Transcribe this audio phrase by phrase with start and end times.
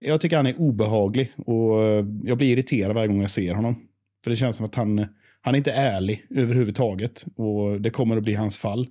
[0.00, 3.74] Jag tycker han är obehaglig och eh, jag blir irriterad varje gång jag ser honom.
[4.24, 5.06] För det känns som att han,
[5.40, 8.86] han är inte ärlig överhuvudtaget och det kommer att bli hans fall.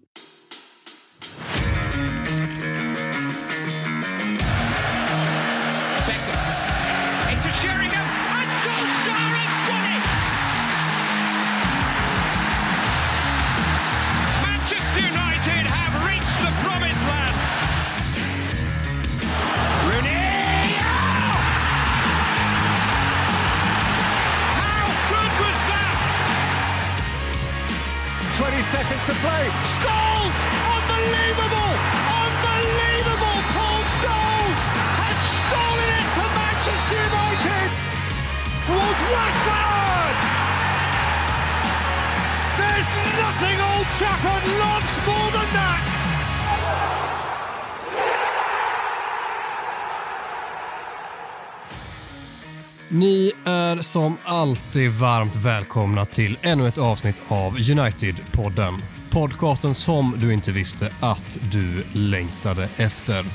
[54.47, 58.81] Alltid varmt välkomna till ännu ett avsnitt av United-podden.
[59.09, 63.25] Podcasten som du inte visste att du längtade efter.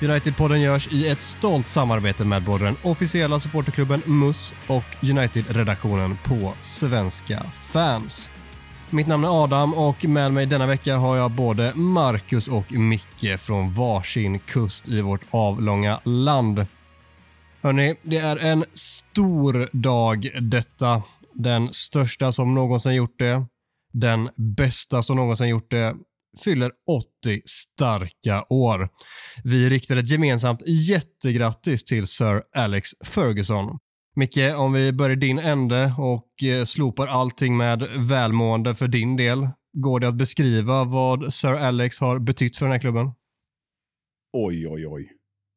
[0.00, 6.52] United-podden görs i ett stolt samarbete med både den officiella supporterklubben MUS och United-redaktionen på
[6.60, 8.30] Svenska fans.
[8.90, 13.40] Mitt namn är Adam och med mig denna vecka har jag både Marcus och Micke
[13.40, 16.66] från varsin kust i vårt avlånga land.
[17.64, 21.02] Hörni, det är en stor dag detta.
[21.34, 23.46] Den största som någonsin gjort det.
[23.92, 25.96] Den bästa som någonsin gjort det.
[26.44, 26.72] Fyller
[27.26, 28.88] 80 starka år.
[29.44, 33.78] Vi riktar ett gemensamt jättegrattis till Sir Alex Ferguson.
[34.16, 39.48] Micke, om vi börjar din ände och eh, slopar allting med välmående för din del.
[39.72, 43.06] Går det att beskriva vad Sir Alex har betytt för den här klubben?
[44.32, 45.10] Oj, oj, oj.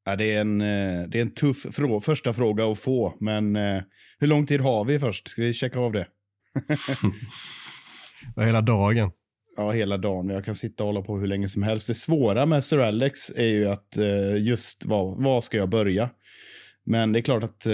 [0.08, 3.56] Ja, det, är en, eh, det är en tuff frå första fråga att få, men
[3.56, 3.82] eh,
[4.20, 5.28] hur lång tid har vi först?
[5.28, 6.08] Ska vi checka av det?
[8.36, 9.12] Ja, Hela dagen.
[9.58, 10.30] Ja, hela dagen.
[10.30, 11.88] Jag kan sitta och hålla på hur länge som helst.
[11.88, 16.10] Det svåra med Sir Alex är ju att eh, just vad, vad ska jag börja?
[16.86, 17.68] Men det är klart att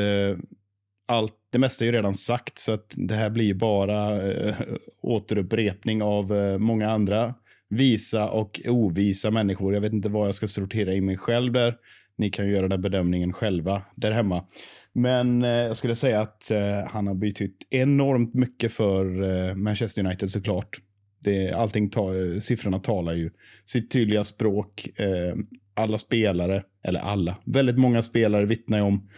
[1.07, 4.55] allt, det mesta är ju redan sagt, så att det här blir bara eh,
[5.01, 7.33] återupprepning av eh, många andra
[7.69, 9.73] visa och ovisa människor.
[9.73, 11.75] Jag vet inte vad jag ska sortera in mig själv där.
[12.17, 14.45] Ni kan ju göra den bedömningen själva där hemma.
[14.93, 20.05] Men eh, jag skulle säga att eh, han har betytt enormt mycket för eh, Manchester
[20.05, 20.77] United såklart.
[21.23, 23.31] Det, allting ta, eh, siffrorna talar ju
[23.65, 24.89] sitt tydliga språk.
[24.99, 25.35] Eh,
[25.75, 29.09] alla spelare, eller alla, väldigt många spelare vittnar ju om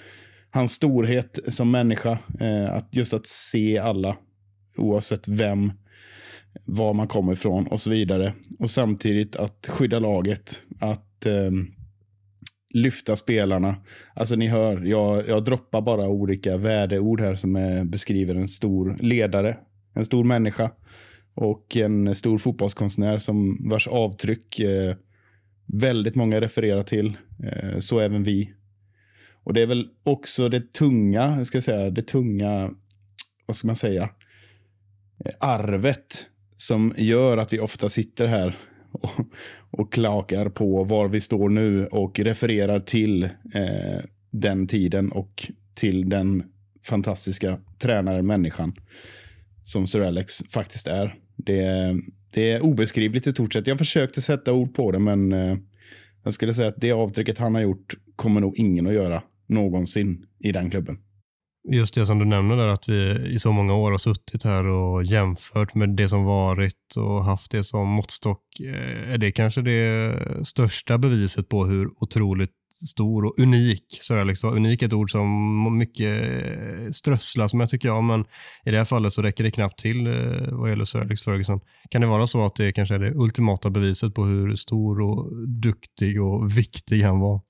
[0.51, 2.17] hans storhet som människa.
[2.39, 4.17] Eh, att just att se alla,
[4.77, 5.71] oavsett vem,
[6.65, 8.33] var man kommer ifrån och så vidare.
[8.59, 11.51] Och samtidigt att skydda laget, att eh,
[12.75, 13.75] lyfta spelarna.
[14.13, 18.97] Alltså ni hör, jag, jag droppar bara olika värdeord här som är, beskriver en stor
[18.99, 19.57] ledare,
[19.93, 20.71] en stor människa
[21.35, 24.95] och en stor fotbollskonstnär som vars avtryck eh,
[25.65, 27.17] väldigt många refererar till.
[27.43, 28.51] Eh, så även vi.
[29.43, 32.71] Och det är väl också det tunga, jag säga, det tunga,
[33.45, 34.09] vad ska man säga,
[35.39, 38.57] arvet som gör att vi ofta sitter här
[39.01, 39.19] och,
[39.71, 46.09] och klakar på var vi står nu och refererar till eh, den tiden och till
[46.09, 46.43] den
[46.83, 48.73] fantastiska tränaren, människan
[49.63, 51.15] som Sir Alex faktiskt är.
[51.35, 51.95] Det,
[52.33, 53.67] det är obeskrivligt i stort sett.
[53.67, 55.57] Jag försökte sätta ord på det, men eh,
[56.23, 60.25] jag skulle säga att det avtrycket han har gjort kommer nog ingen att göra någonsin
[60.39, 60.97] i den klubben.
[61.71, 64.65] Just det som du nämner där, att vi i så många år har suttit här
[64.65, 68.59] och jämfört med det som varit och haft det som måttstock.
[68.59, 70.15] Eh, är det kanske det
[70.45, 72.51] största beviset på hur otroligt
[72.89, 77.69] stor och unik, Sir var, liksom, unik är ett ord som mycket eh, strösslas med
[77.69, 78.25] tycker jag, men
[78.65, 81.59] i det här fallet så räcker det knappt till eh, vad gäller Sir Alex Ferguson.
[81.89, 85.47] Kan det vara så att det kanske är det ultimata beviset på hur stor och
[85.47, 87.41] duktig och viktig han var?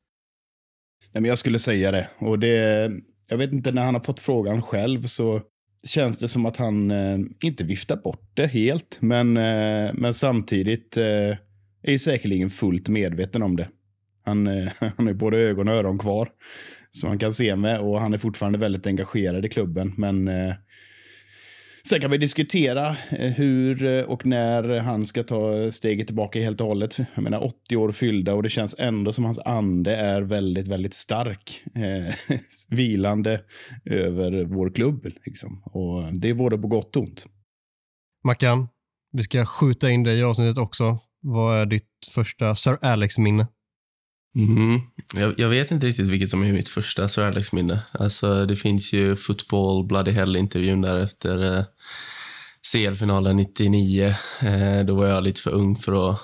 [1.13, 2.07] Nej, men jag skulle säga det.
[2.19, 2.91] Och det.
[3.29, 5.41] Jag vet inte, när han har fått frågan själv så
[5.85, 8.97] känns det som att han eh, inte viftar bort det helt.
[9.01, 11.37] Men, eh, men samtidigt eh,
[11.83, 13.67] är ju säkerligen fullt medveten om det.
[14.25, 16.29] Han, eh, han har ju både ögon och öron kvar
[16.91, 19.93] som han kan se med och han är fortfarande väldigt engagerad i klubben.
[19.97, 20.53] Men eh,
[21.89, 26.61] sen kan vi diskutera eh, hur eh, och när han ska ta steget tillbaka helt
[26.61, 26.97] och hållet.
[27.15, 30.93] Jag menar 80 år fyllda och det känns ändå som hans ande är väldigt, väldigt
[30.93, 31.63] stark.
[31.75, 32.37] Eh,
[32.69, 33.41] vilande
[33.85, 35.07] över vår klubb.
[35.25, 35.61] Liksom.
[35.65, 37.25] Och det är både på gott och ont.
[38.23, 38.67] Mackan,
[39.11, 40.99] vi ska skjuta in dig i avsnittet också.
[41.21, 43.47] Vad är ditt första Sir Alex-minne?
[44.35, 44.81] Mm.
[45.13, 47.79] Jag, jag, vet inte riktigt vilket som är mitt första Sir Alex-minne.
[47.91, 51.63] Alltså, det finns ju Football Bloody Hell-intervjun där efter eh,
[52.71, 54.15] CL-finalen 99.
[54.41, 56.19] Eh, då var jag lite för ung för att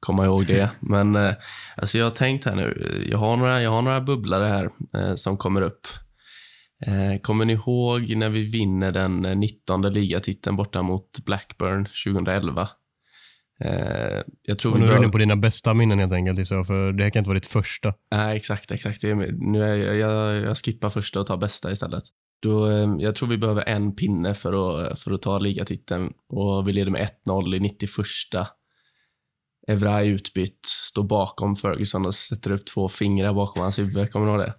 [0.00, 0.70] komma ihåg det.
[0.80, 1.32] Men eh,
[1.76, 3.02] alltså jag har tänkt här nu.
[3.10, 5.86] Jag har några, jag har några bubblare här eh, som kommer upp.
[6.86, 12.68] Eh, kommer ni ihåg när vi vinner den 19 ligatiteln borta mot Blackburn 2011?
[13.64, 16.92] Eh, jag tror och nu är du inne på dina bästa minnen helt enkelt, för
[16.92, 17.94] det här kan inte vara ditt första.
[18.10, 19.02] Nej, exakt, exakt.
[19.02, 22.02] Nu är jag, jag, jag skippar första och tar bästa istället.
[22.42, 26.68] Då, eh, jag tror vi behöver en pinne för att, för att ta ligatiteln och
[26.68, 27.90] vi leder med 1-0 i 91.
[29.68, 34.10] Evra är utbytt, står bakom Ferguson och sätter upp två fingrar bakom hans huvud.
[34.10, 34.54] Kommer du ihåg det?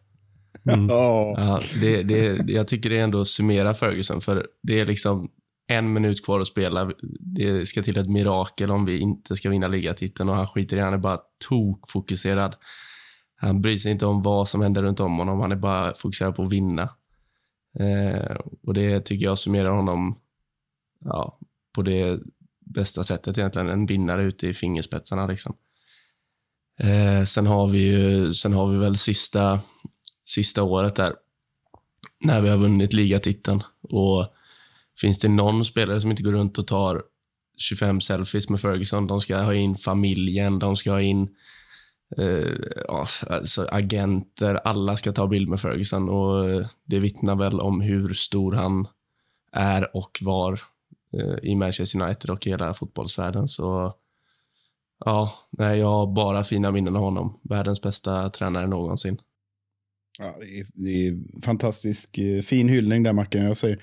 [0.74, 0.90] Mm.
[0.90, 5.30] Ja, det, det, jag tycker det är ändå att summera Ferguson, för det är liksom
[5.68, 6.92] en minut kvar att spela.
[7.20, 10.80] Det ska till ett mirakel om vi inte ska vinna ligatiteln och han skiter i
[10.80, 11.20] Han är bara
[11.50, 12.56] tokfokuserad.
[13.36, 15.40] Han bryr sig inte om vad som händer runt om honom.
[15.40, 16.90] Han är bara fokuserad på att vinna.
[17.80, 20.20] Eh, och det tycker jag summerar honom
[21.06, 21.40] ja,
[21.76, 22.20] på det
[22.66, 23.70] bästa sättet egentligen.
[23.70, 25.56] En vinnare ute i fingerspetsarna liksom.
[26.80, 29.60] Eh, sen har vi ju, sen har vi väl sista,
[30.24, 31.16] sista året där
[32.20, 34.37] när vi har vunnit ligatiteln och
[35.02, 37.04] Finns det någon spelare som inte går runt och tar
[37.58, 39.08] 25 selfies med Ferguson?
[39.08, 41.30] De ska ha in familjen, de ska ha in
[42.18, 42.54] eh,
[42.90, 44.56] alltså agenter.
[44.56, 48.88] Alla ska ta bild med Ferguson och eh, det vittnar väl om hur stor han
[49.52, 50.60] är och var
[51.14, 53.48] eh, i Manchester United och hela fotbollsvärlden.
[53.48, 53.94] Så
[55.06, 57.40] ja, nej, jag har bara fina minnen av honom.
[57.44, 59.18] Världens bästa tränare någonsin.
[60.20, 63.44] Ja, det är, det är fantastisk eh, fin hyllning där Mackan.
[63.44, 63.80] Jag säger,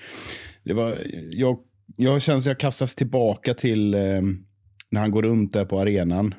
[0.65, 0.97] det var,
[1.31, 1.57] jag,
[1.97, 4.21] jag känner att jag kastas tillbaka till eh,
[4.89, 6.33] när han går runt där på arenan.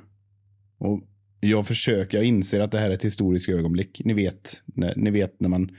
[0.79, 1.03] Och
[1.41, 4.03] jag försöker, jag inser att det här är ett historiskt ögonblick.
[4.05, 5.71] Ni vet, när, ni vet när man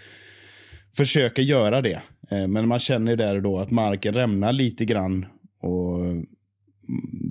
[0.95, 2.01] försöker göra det.
[2.31, 5.25] Eh, men man känner där då att marken rämnar lite grann.
[5.61, 6.25] Och mm,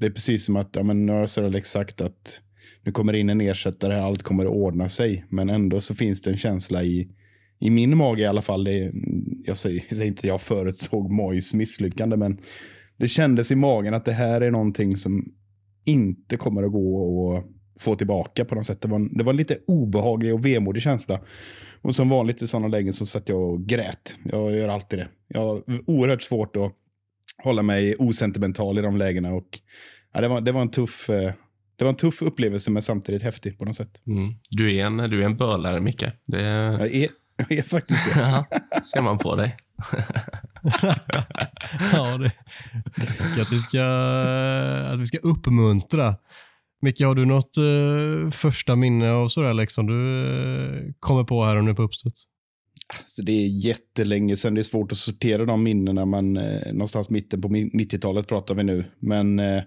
[0.00, 2.40] det är precis som att, ja men nu har Sir Alex sagt att
[2.84, 5.24] nu kommer in en ersättare, allt kommer att ordna sig.
[5.28, 7.08] Men ändå så finns det en känsla i,
[7.58, 8.64] i min mage i alla fall.
[8.64, 8.92] Det,
[9.44, 12.38] jag, säger, jag säger inte att jag förutsåg Mois misslyckande, men
[12.96, 15.24] det kändes i magen att det här är någonting som
[15.84, 17.44] inte kommer att gå att
[17.82, 18.80] få tillbaka på något sätt.
[18.80, 21.20] Det var en, det var en lite obehaglig och vemodig känsla.
[21.82, 24.16] Och som vanligt i sådana lägen så satt jag och grät.
[24.24, 25.08] Jag gör alltid det.
[25.28, 26.72] Jag har oerhört svårt att
[27.42, 29.34] hålla mig osentimental i de lägena.
[29.34, 29.60] Och,
[30.12, 31.32] ja, det, var, det var en tuff, eh,
[31.76, 34.02] det var en tuff upplevelse, men samtidigt häftig på något sätt.
[34.06, 34.34] Mm.
[34.50, 36.04] Du, är en, du är en bölare, Micke.
[36.26, 36.40] Det...
[36.40, 38.20] Jag, är, jag är faktiskt det.
[38.20, 38.44] ja,
[38.82, 39.56] ser man på dig.
[41.92, 42.32] ja, det
[43.42, 43.82] att vi, ska,
[44.92, 46.16] att vi ska uppmuntra.
[46.82, 51.56] Micke, har du något uh, första minne av sådär liksom, du uh, kommer på här
[51.56, 52.26] och nu på uppstuds?
[52.98, 54.54] Alltså det är jättelänge sedan.
[54.54, 56.06] Det är svårt att sortera de minnena.
[56.06, 58.84] Man, eh, någonstans mitten på 90-talet pratar vi nu.
[58.98, 59.62] Men eh,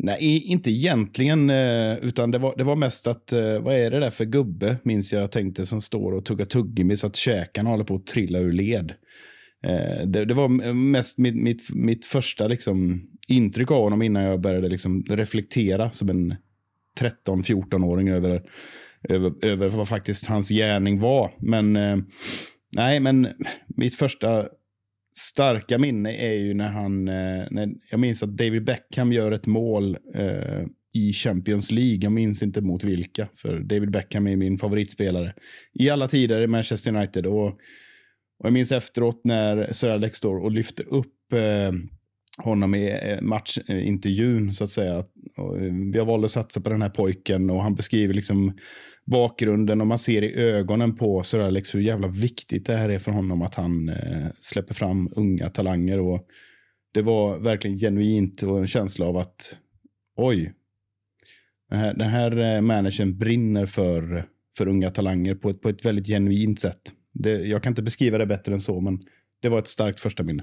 [0.00, 1.50] Nej, inte egentligen.
[1.50, 4.76] Eh, utan det var, det var mest att, eh, vad är det där för gubbe,
[4.82, 8.38] minns jag tänkte, som står och tuggar tuggummi så att käkarna håller på att trilla
[8.38, 8.94] ur led.
[9.66, 14.40] Eh, det, det var mest mitt, mitt, mitt första liksom, intryck av honom innan jag
[14.40, 16.34] började liksom, reflektera som en
[17.00, 18.42] 13-14-åring över,
[19.08, 21.30] över, över vad faktiskt hans gärning var.
[21.38, 21.72] Men
[22.76, 23.28] nej, men
[23.76, 24.46] mitt första
[25.18, 29.46] starka minne är ju när han, eh, när, jag minns att David Beckham gör ett
[29.46, 31.98] mål eh, i Champions League.
[32.02, 35.34] Jag minns inte mot vilka, för David Beckham är min favoritspelare
[35.74, 37.26] i alla tider i Manchester United.
[37.26, 41.72] Och, och jag minns efteråt när Sir Alex står och lyfter upp eh,
[42.44, 45.04] honom i eh, matchintervjun, så att säga.
[45.36, 48.52] Och eh, vi har valt att satsa på den här pojken och han beskriver liksom
[49.10, 52.88] bakgrunden och man ser i ögonen på Sir Alex liksom hur jävla viktigt det här
[52.88, 55.98] är för honom att han eh, släpper fram unga talanger.
[55.98, 56.26] Och
[56.94, 59.56] det var verkligen genuint och en känsla av att
[60.16, 60.52] oj,
[61.70, 64.24] den här, den här eh, managern brinner för,
[64.56, 66.80] för unga talanger på ett, på ett väldigt genuint sätt.
[67.12, 69.00] Det, jag kan inte beskriva det bättre än så, men
[69.42, 70.42] det var ett starkt första minne.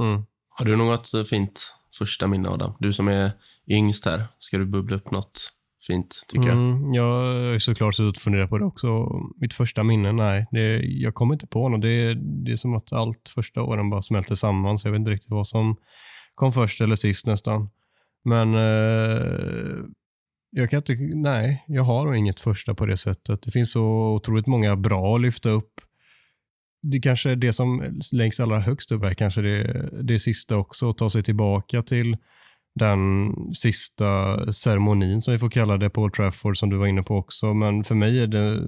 [0.00, 0.22] Mm.
[0.48, 2.72] Har du något eh, fint första minne, Adam?
[2.78, 3.30] Du som är
[3.68, 5.50] yngst här, ska du bubbla upp något
[5.86, 7.04] fint, tycker mm, jag.
[7.04, 9.08] Jag har såklart suttit och funderat på det också.
[9.36, 10.46] Mitt första minne, nej.
[10.50, 11.82] Det, jag kommer inte på något.
[11.82, 15.10] Det, det är som att allt första åren bara smälter samman, så jag vet inte
[15.10, 15.76] riktigt vad som
[16.34, 17.70] kom först eller sist nästan.
[18.24, 19.84] Men eh,
[20.50, 23.42] jag kan inte, nej, jag har nog inget första på det sättet.
[23.42, 25.80] Det finns så otroligt många bra att lyfta upp.
[26.82, 30.90] Det kanske är det som längst allra högst upp är kanske det, det sista också,
[30.90, 32.16] att ta sig tillbaka till
[32.74, 37.02] den sista ceremonin som vi får kalla det på Old Trafford som du var inne
[37.02, 37.54] på också.
[37.54, 38.60] Men för mig är det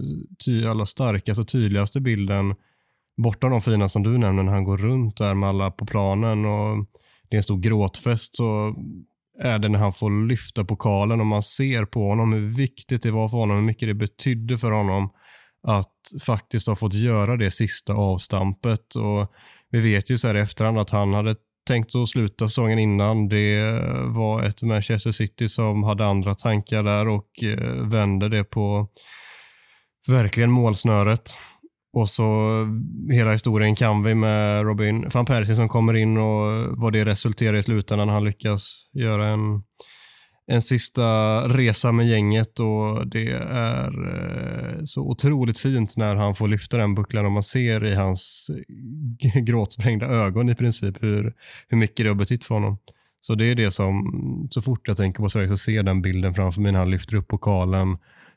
[0.45, 2.55] ty allra starkaste och tydligaste bilden
[3.23, 6.45] bortom de fina som du nämner när han går runt där med alla på planen
[6.45, 6.87] och
[7.29, 8.75] det är en stor gråtfest så
[9.43, 13.11] är det när han får lyfta pokalen och man ser på honom hur viktigt det
[13.11, 15.11] var för honom, hur mycket det betydde för honom
[15.67, 18.95] att faktiskt ha fått göra det sista avstampet.
[18.95, 19.33] Och
[19.71, 21.37] vi vet ju så här i efterhand att han hade
[21.67, 23.29] tänkt att sluta säsongen innan.
[23.29, 28.89] Det var ett Manchester City som hade andra tankar där och eh, vände det på
[30.09, 31.35] verkligen målsnöret.
[31.93, 32.51] Och så
[33.11, 37.57] hela historien kan vi med Robin van Persie som kommer in och vad det resulterar
[37.57, 38.09] i slutändan.
[38.09, 39.63] Han lyckas göra en,
[40.47, 46.49] en sista resa med gänget och det är eh, så otroligt fint när han får
[46.49, 48.51] lyfta den bucklan och man ser i hans
[49.47, 51.35] gråtsprängda ögon i princip hur,
[51.69, 52.79] hur mycket det har betytt för honom.
[53.21, 56.03] Så det är det som, så fort jag tänker på Sverige så ser jag den
[56.03, 57.97] bilden framför mig när han lyfter upp pokalen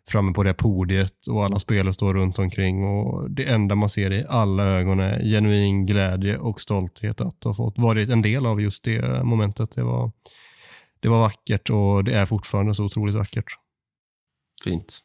[0.09, 4.13] framme på det podiet och alla spelare står runt omkring och det enda man ser
[4.13, 8.61] i alla ögon är genuin glädje och stolthet att ha fått varit en del av
[8.61, 9.71] just det momentet.
[9.75, 10.11] Det var,
[11.01, 13.45] det var vackert och det är fortfarande så otroligt vackert.
[14.63, 14.99] Fint.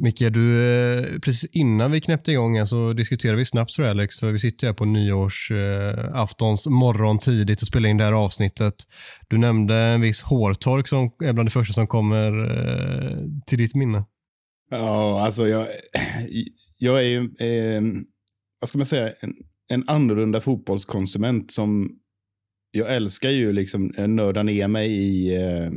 [0.00, 4.32] Micke, du, eh, precis innan vi knäppte igång så diskuterade vi snabbt för Alex, för
[4.32, 8.74] vi sitter här på nyårsaftons eh, morgon tidigt och spelar in det här avsnittet.
[9.28, 13.74] Du nämnde en viss hårtork som är bland det första som kommer eh, till ditt
[13.74, 14.04] minne.
[14.70, 15.66] Ja, alltså jag,
[16.78, 17.82] jag är ju, eh,
[18.60, 19.34] vad ska man säga, en,
[19.68, 21.90] en annorlunda fotbollskonsument som
[22.70, 25.70] jag älskar ju liksom eh, nörda ner mig i eh,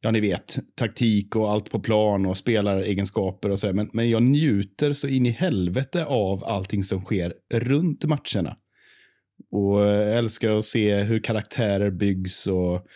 [0.00, 3.72] ja ni vet, taktik och allt på plan och spelaregenskaper och så.
[3.72, 8.56] Men, men jag njuter så in i helvete av allting som sker runt matcherna.
[9.50, 12.86] Och eh, älskar att se hur karaktärer byggs och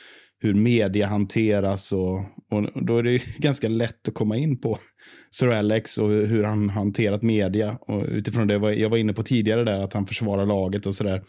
[0.42, 1.92] hur media hanteras.
[1.92, 2.18] Och,
[2.50, 4.78] och då är det ganska lätt att komma in på
[5.30, 7.78] Sir Alex och hur han hanterat media.
[7.80, 11.22] Och utifrån det jag var inne på tidigare där, att han försvarar laget och sådär.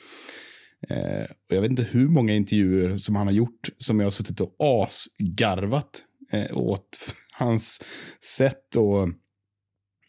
[0.90, 4.12] Eh, och jag vet inte hur många intervjuer som han har gjort som jag har
[4.12, 7.00] suttit och asgarvat eh, åt
[7.32, 7.82] hans
[8.38, 9.10] sätt och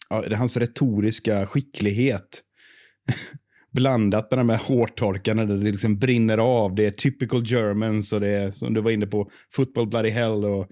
[0.09, 2.41] ja, hans retoriska skicklighet.
[3.71, 6.75] Blandat med de här hårtorkarna där det liksom brinner av.
[6.75, 10.45] Det är typical Germans och det är som du var inne på, football bloody hell
[10.45, 10.67] och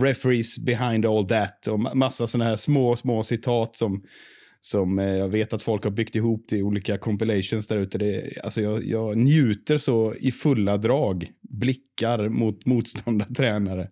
[0.00, 4.02] referees behind all that och massa sådana här små, små citat som
[4.60, 8.30] som eh, jag vet att folk har byggt ihop till olika compilations där ute.
[8.44, 11.30] Alltså jag, jag, njuter så i fulla drag.
[11.42, 13.88] Blickar mot motståndartränare.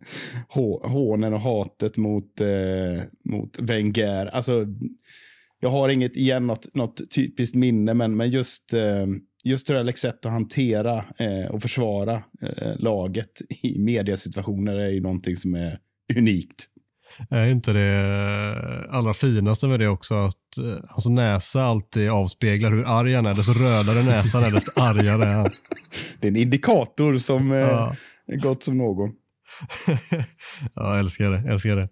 [0.82, 4.26] Hånen och hatet mot, eh, mot Wenger.
[4.26, 4.66] Alltså,
[5.60, 9.06] jag har inget, igen, något, något typiskt minne, men, men just, eh,
[9.44, 15.36] just Alex sätt att hantera eh, och försvara eh, laget i mediasituationer är ju någonting
[15.36, 15.78] som är
[16.16, 16.68] unikt.
[17.30, 22.84] Är inte det allra finaste med det också att eh, hans näsa alltid avspeglar hur
[22.84, 23.34] arg han är.
[23.34, 25.50] Desto rödare näsan är, desto argare är han.
[26.20, 27.94] Det är en indikator som eh, ja.
[28.26, 29.10] är gott som någon.
[30.74, 31.52] ja, jag älskar det.
[31.52, 31.88] älskar det.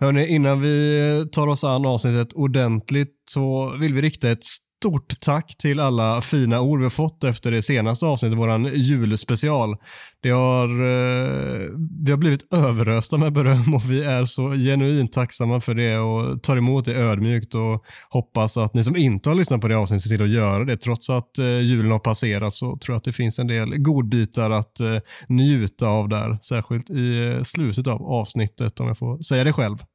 [0.00, 4.44] Hörrni, innan vi tar oss an avsnittet ordentligt så vill vi rikta ett
[4.80, 9.76] stort tack till alla fina ord vi har fått efter det senaste avsnittet, vår julspecial.
[10.22, 11.70] Det har, eh,
[12.04, 16.42] vi har blivit överösta med beröm och vi är så genuint tacksamma för det och
[16.42, 20.02] tar emot det ödmjukt och hoppas att ni som inte har lyssnat på det avsnittet
[20.02, 20.76] ser till att göra det.
[20.76, 24.50] Trots att eh, julen har passerat så tror jag att det finns en del godbitar
[24.50, 26.38] att eh, njuta av där.
[26.42, 29.76] Särskilt i eh, slutet av avsnittet om jag får säga det själv.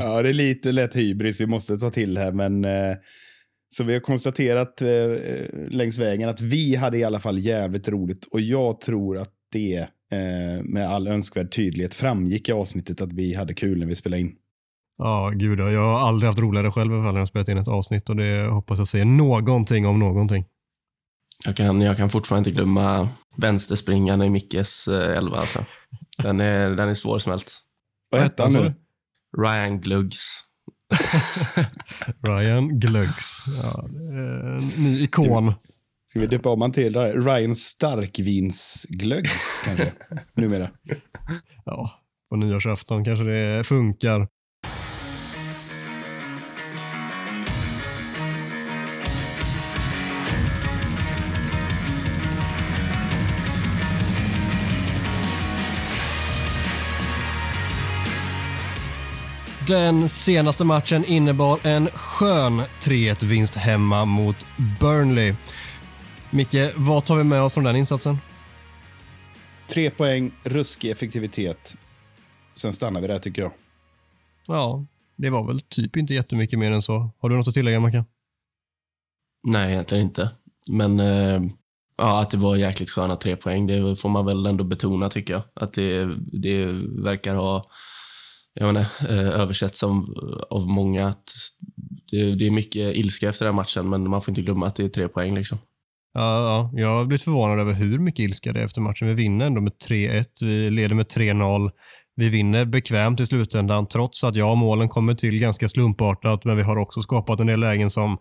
[0.00, 2.96] Ja, det är lite lätt hybris vi måste ta till här, men eh,
[3.76, 4.88] så vi har konstaterat eh,
[5.68, 9.76] längs vägen att vi hade i alla fall jävligt roligt och jag tror att det
[10.12, 14.20] eh, med all önskvärd tydlighet framgick i avsnittet att vi hade kul när vi spelade
[14.20, 14.34] in.
[14.98, 18.16] Ja, gud Jag har aldrig haft roligare själv när jag spelat in ett avsnitt och
[18.16, 20.44] det hoppas jag säger någonting om någonting.
[21.44, 25.36] Jag kan, jag kan fortfarande inte glömma vänsterspringaren i Mickes eh, elva.
[25.36, 25.64] Alltså.
[26.22, 27.58] Den, är, den är svårsmält.
[28.10, 28.74] Vad hette han nu?
[29.38, 30.45] Ryan Gluggs.
[32.20, 33.44] Ryan Gluggs.
[33.62, 35.52] Ja, en ny ikon.
[36.10, 39.92] Ska vi döpa om han till Ryan Starkvinsglöggs kanske?
[40.34, 40.70] Numera.
[41.64, 41.90] Ja,
[42.30, 44.28] på nyårsafton kanske det funkar.
[59.66, 64.46] Den senaste matchen innebar en skön 3-1-vinst hemma mot
[64.80, 65.34] Burnley.
[66.30, 68.18] Micke, vad tar vi med oss från den insatsen?
[69.68, 71.76] Tre poäng, ruskig effektivitet.
[72.54, 73.52] Sen stannar vi där tycker jag.
[74.46, 74.84] Ja,
[75.16, 77.10] det var väl typ inte jättemycket mer än så.
[77.18, 78.04] Har du något att tillägga, Mackan?
[79.46, 80.30] Nej, egentligen inte.
[80.68, 81.40] Men eh,
[81.98, 85.32] ja, att det var jäkligt sköna tre poäng, det får man väl ändå betona tycker
[85.32, 85.42] jag.
[85.54, 86.66] Att det, det
[87.02, 87.66] verkar ha
[88.60, 91.24] jag menar, eh, översätts som, eh, av många att
[92.10, 94.84] det, det, är mycket ilska efter den matchen, men man får inte glömma att det
[94.84, 95.34] är tre poäng.
[95.34, 95.58] Liksom.
[96.14, 99.08] Ja, ja, jag har blivit förvånad över hur mycket ilska det är efter matchen.
[99.08, 101.70] Vi vinner ändå med 3-1, vi leder med 3-0.
[102.16, 106.62] Vi vinner bekvämt i slutändan trots att ja, målen kommer till ganska slumpartat, men vi
[106.62, 108.18] har också skapat en del lägen som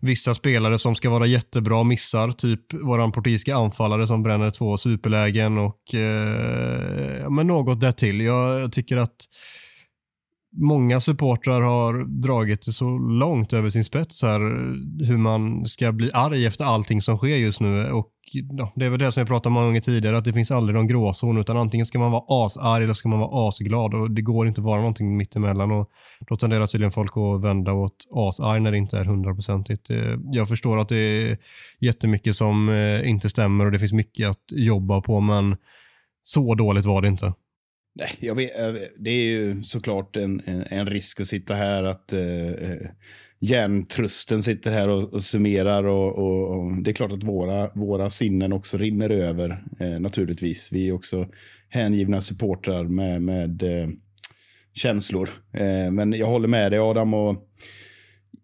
[0.00, 5.58] vissa spelare som ska vara jättebra missar, typ våran portugisiska anfallare som bränner två superlägen
[5.58, 8.20] och eh, men något därtill.
[8.20, 9.16] Jag, jag tycker att
[10.52, 14.40] många supportrar har dragit det så långt över sin spets här,
[15.04, 17.90] hur man ska bli arg efter allting som sker just nu.
[17.90, 20.32] Och ja, Det är väl det som jag pratade om många gånger tidigare, att det
[20.32, 23.94] finns aldrig någon gråzon, utan antingen ska man vara asarg eller ska man vara asglad
[23.94, 25.70] och det går inte att vara någonting mittemellan.
[25.70, 25.90] Och
[26.28, 29.90] då tenderar tydligen folk att vända åt asarg när det inte är hundraprocentigt.
[29.90, 31.38] Eh, jag förstår att det är
[31.80, 35.56] jättemycket som eh, inte stämmer och det finns mycket att jobba på, men
[36.22, 37.32] så dåligt var det inte.
[37.94, 38.52] Nej, jag vet,
[38.98, 42.90] det är ju såklart en, en, en risk att sitta här att eh, eh,
[43.40, 45.84] hjärntrusten sitter här och, och summerar.
[45.84, 50.72] Och, och, och, det är klart att våra, våra sinnen också rinner över eh, naturligtvis.
[50.72, 51.28] Vi är också
[51.68, 53.88] hängivna supportrar med, med eh,
[54.74, 55.28] känslor.
[55.52, 57.14] Eh, men jag håller med dig Adam.
[57.14, 57.48] och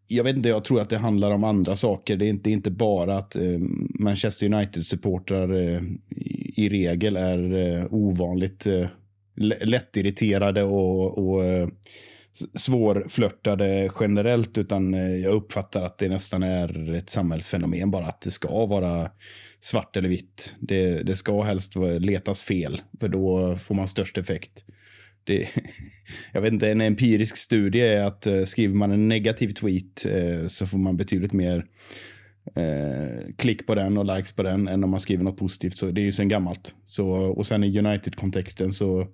[0.08, 2.16] jag vet inte, jag tror att det handlar om andra saker.
[2.16, 3.58] Det är inte, inte bara att eh,
[4.00, 5.82] Manchester United-supportrar eh,
[6.16, 8.86] i, i, regel är eh, ovanligt eh,
[9.40, 11.68] lättirriterade och, och eh,
[12.54, 18.30] svårflörtade generellt, utan eh, jag uppfattar att det nästan är ett samhällsfenomen bara att det
[18.30, 19.10] ska vara
[19.60, 20.56] svart eller vitt.
[20.60, 24.64] Det, det ska helst letas fel, för då får man störst effekt.
[25.24, 25.48] Det,
[26.32, 30.06] jag vet inte, en empirisk studie är att eh, skriver man en negativ tweet
[30.46, 31.64] så får man betydligt mer
[32.54, 35.76] eh, klick på den och likes på den än om man skriver något positivt.
[35.76, 36.74] Så det är ju sen gammalt.
[36.84, 39.06] Så, och sen i United-kontexten så,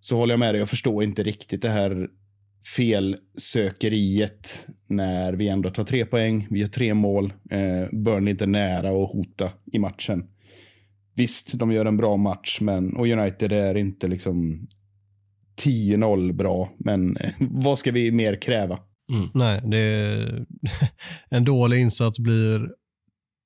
[0.00, 0.58] så håller jag med dig.
[0.58, 2.08] Jag förstår inte riktigt det här
[2.76, 6.46] felsökeriet när vi ändå tar tre poäng.
[6.50, 7.32] Vi gör tre mål.
[7.50, 10.24] Eh, Burnley inte nära att hota i matchen.
[11.14, 14.68] Visst, de gör en bra match, men, och United är inte liksom
[15.64, 16.72] 10-0 bra.
[16.78, 18.78] Men eh, vad ska vi mer kräva?
[19.12, 19.28] Mm.
[19.34, 20.46] Nej, det är,
[21.30, 22.68] en dålig insats blir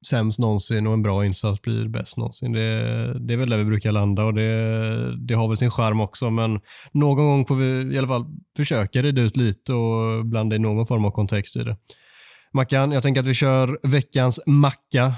[0.06, 2.52] sämst någonsin och en bra insats blir bäst någonsin.
[2.52, 6.00] Det, det är väl där vi brukar landa och det, det har väl sin charm
[6.00, 6.60] också, men
[6.92, 8.24] någon gång får vi i alla fall
[8.56, 11.76] försöka reda ut lite och blanda in någon form av kontext i det.
[12.52, 15.14] Mackan, jag tänker att vi kör veckans macka.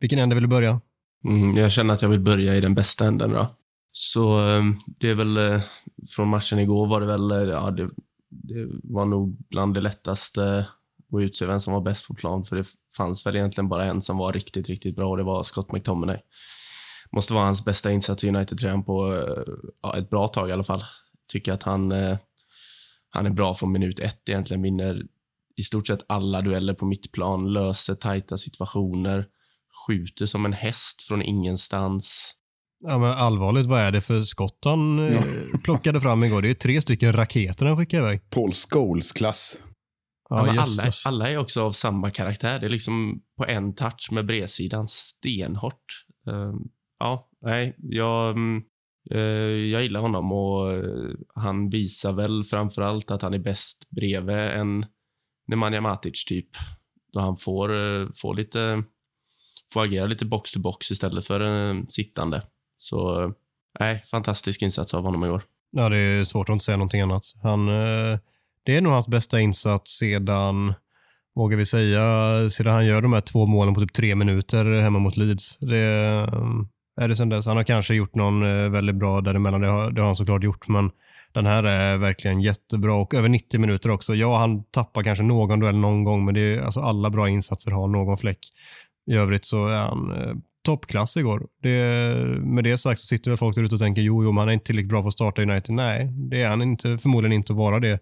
[0.00, 0.80] Vilken ände vill du börja?
[1.24, 3.30] Mm, jag känner att jag vill börja i den bästa änden.
[3.30, 3.46] Då.
[3.92, 5.60] Så ehm, det är väl, eh,
[6.16, 7.88] från matchen igår var det väl, eh, ja, det,
[8.42, 10.66] det var nog bland det lättaste
[11.12, 12.66] att utse vem som var bäst på plan, för det
[12.96, 16.18] fanns väl egentligen bara en som var riktigt, riktigt bra och det var Scott McTominay.
[17.12, 20.64] Måste vara hans bästa insats i United-tröjan på eh, ja, ett bra tag i alla
[20.64, 20.82] fall.
[21.28, 22.18] Tycker att han, eh,
[23.10, 25.02] han är bra från minut ett egentligen, vinner
[25.56, 29.26] i stort sett alla dueller på mittplan, löser tajta situationer,
[29.86, 32.34] skjuter som en häst från ingenstans.
[32.86, 35.22] Ja, men allvarligt, vad är det för skott han eh, ja.
[35.64, 36.42] plockade fram igår?
[36.42, 38.30] Det är tre stycken raketer han skickade iväg.
[38.30, 39.58] Paul Scholes-klass.
[40.28, 42.60] Ja, ja alla, alla är också av samma karaktär.
[42.60, 46.04] Det är liksom på en touch med bredsidan stenhårt.
[46.28, 46.54] Uh,
[46.98, 48.36] ja, nej, jag,
[49.14, 49.20] uh,
[49.50, 54.36] jag gillar honom och uh, han visar väl framför allt att han är bäst bredvid
[54.36, 54.86] en
[55.48, 56.48] Nemanja Matic typ.
[57.12, 57.68] Då han får,
[58.20, 58.82] får lite
[59.72, 62.42] får agera lite box to box istället för sittande.
[62.84, 63.32] Så
[63.80, 65.42] nej, fantastisk insats av honom igår.
[65.70, 67.24] Ja, det är svårt att inte säga någonting annat.
[67.42, 68.18] Han, eh,
[68.62, 70.74] det är nog hans bästa insats sedan,
[71.34, 72.04] vågar vi säga,
[72.50, 75.58] sedan han gör de här två målen på typ tre minuter hemma mot Leeds.
[75.58, 77.46] Det eh, är det sen dess.
[77.46, 80.44] Han har kanske gjort någon eh, väldigt bra däremellan, det har, det har han såklart
[80.44, 80.90] gjort, men
[81.32, 84.14] den här är verkligen jättebra och över 90 minuter också.
[84.14, 87.70] Ja, han tappar kanske någon duell någon gång, men det är, alltså alla bra insatser
[87.70, 88.38] har någon fläck.
[89.06, 90.10] I övrigt så är han
[90.64, 91.46] toppklass igår.
[91.62, 91.70] Det,
[92.40, 94.48] med det sagt så sitter väl folk där ute och tänker jo, jo, men han
[94.48, 95.74] är inte tillräckligt bra för att starta United.
[95.74, 98.00] Nej, det är han inte, förmodligen inte att vara det.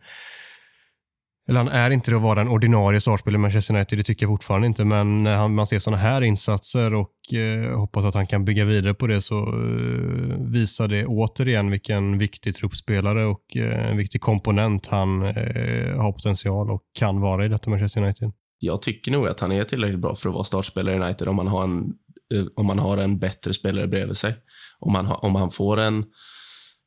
[1.49, 4.27] Eller han är inte det att vara en ordinarie startspelare i Manchester United, det tycker
[4.27, 8.15] jag fortfarande inte, men eh, när man ser sådana här insatser och eh, hoppas att
[8.15, 13.57] han kan bygga vidare på det så eh, visar det återigen vilken viktig truppspelare och
[13.57, 18.33] eh, en viktig komponent han eh, har potential och kan vara i detta Manchester United.
[18.65, 21.37] Jag tycker nog att han är tillräckligt bra för att vara startspelare i United om
[21.37, 21.93] man har en
[22.33, 24.35] Eh, om man har en bättre spelare bredvid sig.
[24.79, 26.05] Om man, om han får en,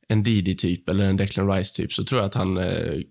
[0.07, 3.01] en Didi-typ eller en Declan Rice-typ så tror jag att han eh,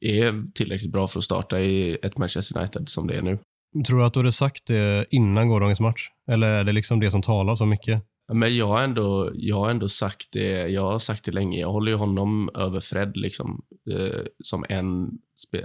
[0.00, 3.38] är tillräckligt bra för att starta i ett Manchester United som det är nu.
[3.86, 6.08] Tror du att du hade sagt det innan gårdagens match?
[6.30, 8.02] Eller är det liksom det som talar så mycket?
[8.32, 11.60] Men jag har, ändå, jag har ändå sagt det, jag har sagt det länge.
[11.60, 15.08] Jag håller ju honom över Fred liksom, eh, som en...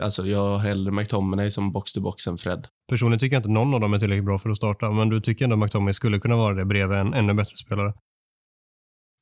[0.02, 2.68] Alltså jag har hellre McTominay som box-to-box än Fred.
[2.90, 5.22] Personligen tycker jag inte någon av dem är tillräckligt bra för att starta, men du
[5.22, 7.94] tycker ändå att McTominay skulle kunna vara det bredvid en ännu bättre spelare?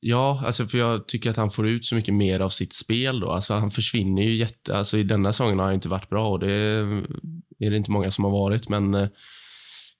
[0.00, 3.20] Ja, alltså för jag tycker att han får ut så mycket mer av sitt spel
[3.20, 3.30] då.
[3.30, 4.76] Alltså han försvinner ju jätte...
[4.76, 6.52] Alltså i denna säsongen har han inte varit bra och det
[7.58, 9.08] är det inte många som har varit, men eh,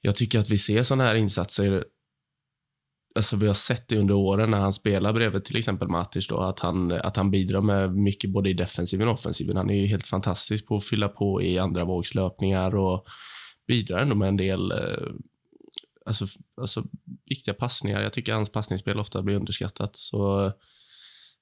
[0.01, 1.85] jag tycker att vi ser sådana här insatser
[3.15, 6.41] alltså vi har sett det under åren när han spelar bredvid till exempel Matic då,
[6.41, 9.57] att han, att han bidrar med mycket både i defensiven och offensiven.
[9.57, 13.07] Han är ju helt fantastisk på att fylla på i andra vågslöpningar och
[13.67, 15.09] bidrar ändå med en del eh,
[16.07, 16.27] alltså,
[16.61, 16.85] alltså,
[17.29, 18.03] viktiga passningar.
[18.03, 19.97] Jag tycker hans passningsspel ofta blir underskattat.
[19.97, 20.53] Så,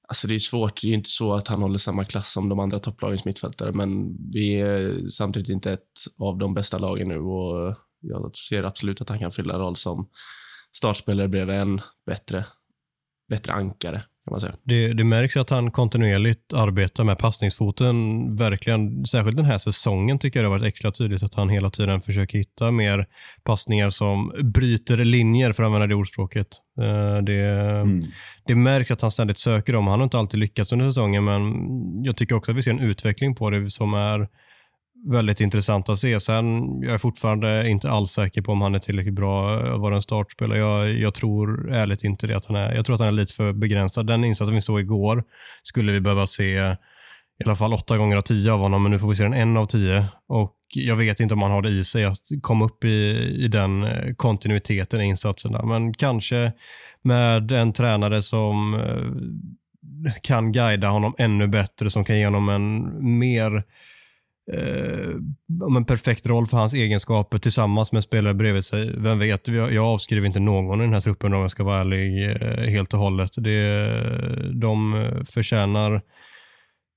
[0.07, 0.81] alltså det är svårt.
[0.81, 4.17] Det är inte så att han håller samma klass som de andra topplagens mittfältare, men
[4.31, 9.09] vi är samtidigt inte ett av de bästa lagen nu och jag ser absolut att
[9.09, 10.09] han kan fylla en roll som
[10.75, 12.45] startspelare bredvid en bättre,
[13.29, 14.03] bättre ankare.
[14.25, 14.55] Kan man säga.
[14.63, 18.35] Det, det märks att han kontinuerligt arbetar med passningsfoten.
[18.35, 21.69] Verkligen, särskilt den här säsongen tycker jag det har varit extra tydligt att han hela
[21.69, 23.07] tiden försöker hitta mer
[23.43, 26.47] passningar som bryter linjer, för att använda det ordspråket.
[26.81, 27.49] Eh, det,
[27.81, 28.05] mm.
[28.45, 29.87] det märks att han ständigt söker dem.
[29.87, 31.53] Han har inte alltid lyckats under säsongen, men
[32.03, 34.27] jag tycker också att vi ser en utveckling på det som är
[35.05, 36.19] väldigt intressant att se.
[36.19, 39.79] Sen, jag är fortfarande inte alls säker på om han är tillräckligt bra eh, att
[39.79, 40.59] vara en startspelare.
[40.59, 42.37] Jag, jag tror ärligt inte det.
[42.37, 44.07] Att han är, jag tror att han är lite för begränsad.
[44.07, 45.23] Den insatsen vi såg igår
[45.63, 46.75] skulle vi behöva se
[47.39, 49.33] i alla fall åtta gånger av tio av honom, men nu får vi se den
[49.33, 50.05] en av tio.
[50.27, 52.89] Och jag vet inte om han har det i sig att komma upp i,
[53.39, 55.65] i den eh, kontinuiteten i insatserna.
[55.65, 56.51] Men kanske
[57.01, 63.17] med en tränare som eh, kan guida honom ännu bättre, som kan ge honom en
[63.19, 63.63] mer
[64.51, 69.01] eh, en perfekt roll för hans egenskaper tillsammans med spelare bredvid sig.
[69.01, 71.79] Vem vet, jag, jag avskriver inte någon i den här truppen om jag ska vara
[71.79, 73.31] ärlig eh, helt och hållet.
[73.35, 76.01] Det, de förtjänar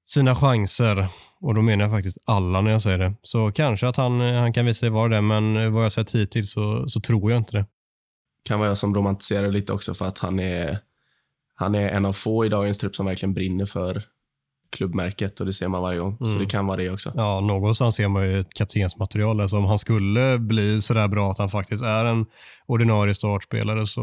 [0.06, 1.06] sina chanser
[1.40, 3.14] och då menar jag faktiskt alla när jag säger det.
[3.22, 5.92] Så kanske att han, eh, han kan visa sig vara det, men eh, vad jag
[5.92, 7.66] sett hittills så, så tror jag inte det.
[8.44, 10.78] Kan vara jag som romantiserar lite också för att han är,
[11.54, 14.02] han är en av få i dagens trupp som verkligen brinner för
[14.70, 16.16] klubbmärket och det ser man varje gång.
[16.20, 16.32] Mm.
[16.32, 17.12] Så det kan vara det också.
[17.14, 19.40] Ja, någonstans ser man ju ett kaptensmaterial.
[19.40, 22.26] Alltså om han skulle bli sådär bra att han faktiskt är en
[22.66, 24.00] ordinarie startspelare så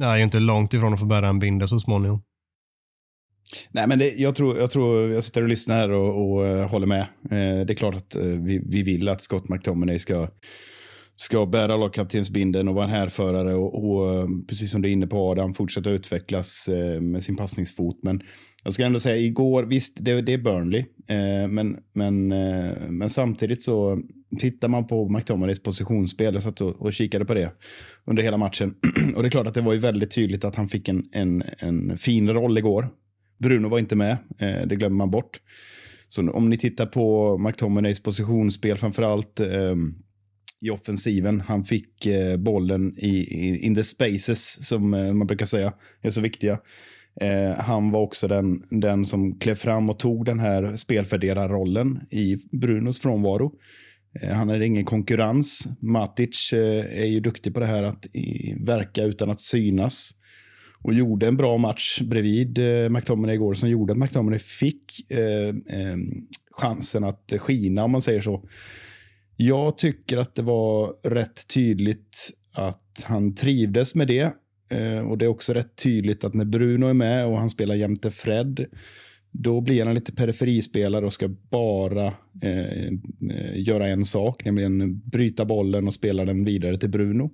[0.00, 2.22] eh, är jag inte långt ifrån att få bära en bindel så småningom.
[3.70, 6.86] Nej, men det, jag, tror, jag tror, jag sitter och lyssnar och, och uh, håller
[6.86, 7.06] med.
[7.22, 10.28] Uh, det är klart att uh, vi, vi vill att Scott McTominay ska
[11.16, 15.30] ska bära lagkaptensbindeln och vara en härförare och, och, precis som du är inne på
[15.30, 17.98] Adam, fortsätta utvecklas eh, med sin passningsfot.
[18.02, 18.20] Men
[18.66, 23.10] jag ska ändå säga, igår, visst, det, det är Burnley, eh, men, men, eh, men
[23.10, 24.00] samtidigt så
[24.38, 27.52] tittar man på McTominays positionsspel, jag satt och, och kikade på det
[28.04, 28.74] under hela matchen.
[29.16, 31.42] och det är klart att det var ju väldigt tydligt att han fick en, en,
[31.58, 32.88] en fin roll igår.
[33.38, 35.40] Bruno var inte med, eh, det glömmer man bort.
[36.08, 39.76] Så om ni tittar på McTominays positionsspel, framförallt eh,
[40.60, 41.40] i offensiven.
[41.40, 46.10] Han fick eh, bollen i, i, in the spaces, som eh, man brukar säga är
[46.10, 46.58] så viktiga.
[47.20, 52.36] Eh, han var också den, den som klev fram och tog den här spelfördelarrollen i
[52.52, 53.52] Brunos frånvaro.
[54.20, 55.68] Eh, han hade ingen konkurrens.
[55.80, 58.06] Matic eh, är ju duktig på det här att
[58.60, 60.10] verka utan att synas.
[60.82, 65.48] Och gjorde en bra match bredvid eh, McTominay igår som gjorde att McTominay fick eh,
[65.48, 65.96] eh,
[66.50, 68.48] chansen att skina, om man säger så.
[69.36, 74.32] Jag tycker att det var rätt tydligt att han trivdes med det.
[74.68, 77.74] Eh, och det är också rätt tydligt att när Bruno är med och han spelar
[77.74, 78.66] jämte Fred,
[79.30, 82.06] då blir han lite periferispelare och ska bara
[82.42, 82.86] eh,
[83.30, 87.30] eh, göra en sak, nämligen bryta bollen och spela den vidare till Bruno.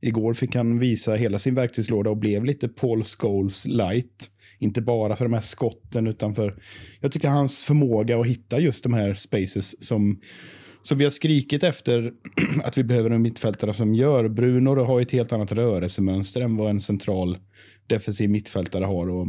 [0.00, 4.30] Igår fick han visa hela sin verktygslåda och blev lite Paul Scholes light.
[4.58, 6.62] Inte bara för de här skotten, utan för...
[7.00, 10.20] Jag tycker hans förmåga att hitta just de här spaces som
[10.86, 12.12] så vi har skrikit efter
[12.64, 14.28] att vi behöver en mittfältare som gör.
[14.28, 17.38] Bruno har ett helt annat rörelsemönster än vad en central
[17.86, 19.10] defensiv mittfältare har.
[19.10, 19.28] Och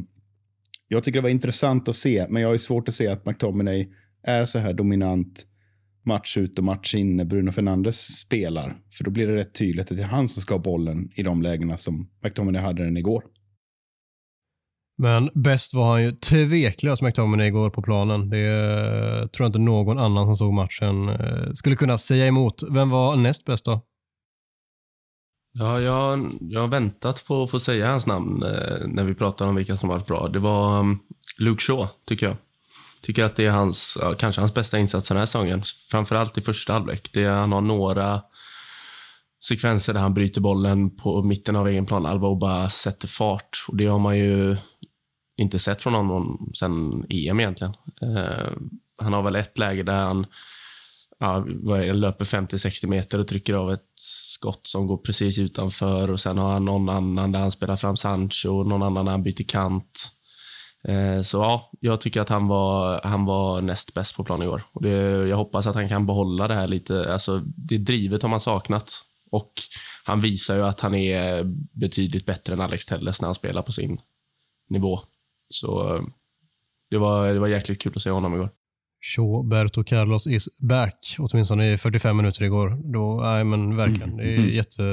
[0.88, 3.88] jag tycker det var intressant att se, men jag har svårt att se att McTominay
[4.24, 5.46] är så här dominant
[6.06, 8.78] match ut och match in när Bruno Fernandes spelar.
[8.92, 11.24] För då blir det rätt tydligt att det är han som ska ha bollen i
[11.24, 13.24] de lägena som McTominay hade den igår.
[14.98, 18.30] Men bäst var han ju tveklöst McTominay igår på planen.
[18.30, 18.48] Det
[19.34, 22.64] tror jag inte någon annan som såg matchen eh, skulle kunna säga emot.
[22.70, 23.82] Vem var näst bäst då?
[25.54, 29.48] Ja, jag, jag har väntat på att få säga hans namn eh, när vi pratar
[29.48, 30.28] om vilka som varit bra.
[30.28, 31.00] Det var mm,
[31.40, 32.36] Luke Shaw, tycker jag.
[33.02, 35.62] Tycker att det är hans, ja, kanske hans bästa insats den här säsongen.
[35.92, 37.10] Framförallt i första halvlek.
[37.14, 38.22] Det, han har några
[39.44, 43.66] sekvenser där han bryter bollen på mitten av egen plan Alba och bara sätter fart.
[43.68, 44.58] Och det har man ju
[45.38, 47.74] inte sett från honom sen EM egentligen.
[48.02, 48.48] Eh,
[49.02, 50.26] han har väl ett läge där han
[51.20, 51.40] ja,
[51.94, 56.54] löper 50-60 meter och trycker av ett skott som går precis utanför och sen har
[56.54, 60.12] han någon annan där han spelar fram Sancho och någon annan där han byter kant.
[60.84, 64.64] Eh, så ja, jag tycker att han var, han var näst bäst på plan igår.
[64.72, 68.30] Och det, jag hoppas att han kan behålla det här lite, alltså det drivet har
[68.30, 69.04] man saknat.
[69.32, 69.54] Och
[70.04, 71.44] han visar ju att han är
[71.80, 74.02] betydligt bättre än Alex Telles när han spelar på sin
[74.70, 75.00] nivå.
[75.50, 76.02] Så eh,
[76.90, 78.50] det var, det var jäkligt kul att se honom igår.
[79.44, 82.94] Berto Carlos is back, åtminstone i 45 minuter igår.
[82.94, 84.18] Då, nej men verkligen.
[84.18, 84.50] Det är mm.
[84.56, 84.84] jätte,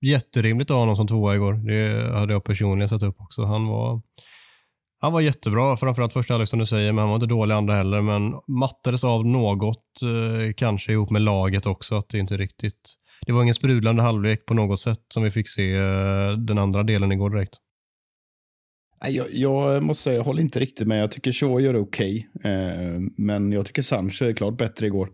[0.00, 1.52] jätterimligt att ha honom som tvåa igår.
[1.52, 3.44] Det hade jag personligen satt upp också.
[3.44, 4.02] Han var,
[5.00, 7.74] han var jättebra, framförallt första halvlek som du säger, men han var inte dålig andra
[7.74, 8.00] heller.
[8.00, 12.94] Men mattades av något, eh, kanske ihop med laget också, att det inte riktigt...
[13.26, 16.82] Det var ingen sprudlande halvlek på något sätt som vi fick se eh, den andra
[16.82, 17.58] delen igår direkt.
[19.08, 21.02] Jag, jag måste säga, jag håller inte riktigt med.
[21.02, 22.28] Jag tycker Shaw gör det okej.
[22.34, 23.08] Okay.
[23.16, 25.08] Men jag tycker Sancho är klart bättre igår.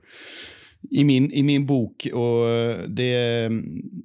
[0.91, 2.07] I min, i min bok.
[2.13, 3.49] Och eh, det,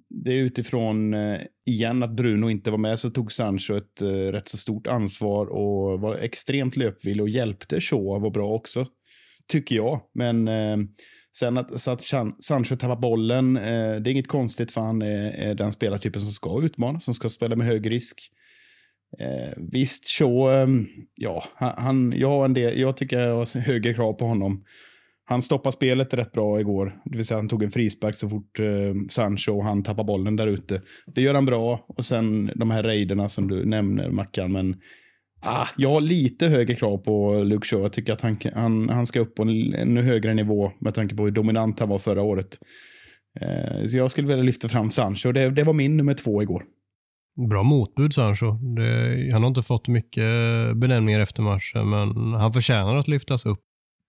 [0.10, 4.48] det är utifrån, eh, igen, att Bruno inte var med så tog Sancho ett rätt
[4.48, 8.86] så stort ansvar och var extremt löpvillig och hjälpte Shaw var bra också.
[9.48, 10.02] Tycker jag.
[10.14, 10.50] Men
[11.38, 12.02] sen att, så att
[12.40, 16.32] Sancho tappar bollen, eh, det är inget konstigt för han är, är den spelartypen som
[16.32, 18.22] ska utmana, som ska spela med hög risk.
[19.20, 20.68] Eh, visst, Shaw, eh,
[21.16, 24.64] ja, han, jag, har en del, jag tycker jag har högre krav på honom.
[25.26, 27.02] Han stoppade spelet rätt bra igår.
[27.06, 30.36] Det vill säga han tog en frispark så fort eh, Sancho och han tappar bollen
[30.36, 30.82] där ute.
[31.16, 31.86] Det gör han bra.
[31.88, 34.52] Och sen de här raiderna som du nämner, Mackan.
[34.52, 34.76] Men
[35.42, 37.82] ah, jag har lite högre krav på Luke Shaw.
[37.82, 41.16] Jag tycker att han, han, han ska upp på en ännu högre nivå med tanke
[41.16, 42.58] på hur dominant han var förra året.
[43.42, 45.32] Eh, så jag skulle vilja lyfta fram Sancho.
[45.32, 46.64] Det, det var min nummer två igår.
[47.50, 48.52] Bra motbud Sancho.
[48.52, 50.24] Det, han har inte fått mycket
[50.76, 53.60] benämningar efter matchen, men han förtjänar att lyftas upp.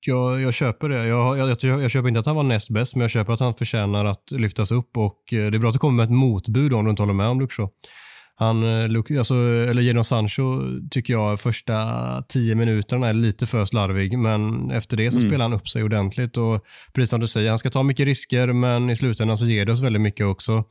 [0.06, 1.06] Jag, jag köper det.
[1.06, 3.54] Jag, jag, jag, köper inte att han var näst bäst, men jag köper att han
[3.54, 6.72] förtjänar att lyftas upp och eh, det är bra att du kommer med ett motbud
[6.72, 7.68] om du inte håller med om Luke
[8.36, 10.60] han, eh, alltså, eller Jadon Sancho
[10.90, 11.74] tycker jag första
[12.28, 15.30] tio minuterna är lite för slarvig, men efter det så mm.
[15.30, 16.36] spelar han upp sig ordentligt.
[16.36, 19.66] Och precis som du säger, han ska ta mycket risker, men i slutändan så ger
[19.66, 20.64] det oss väldigt mycket också.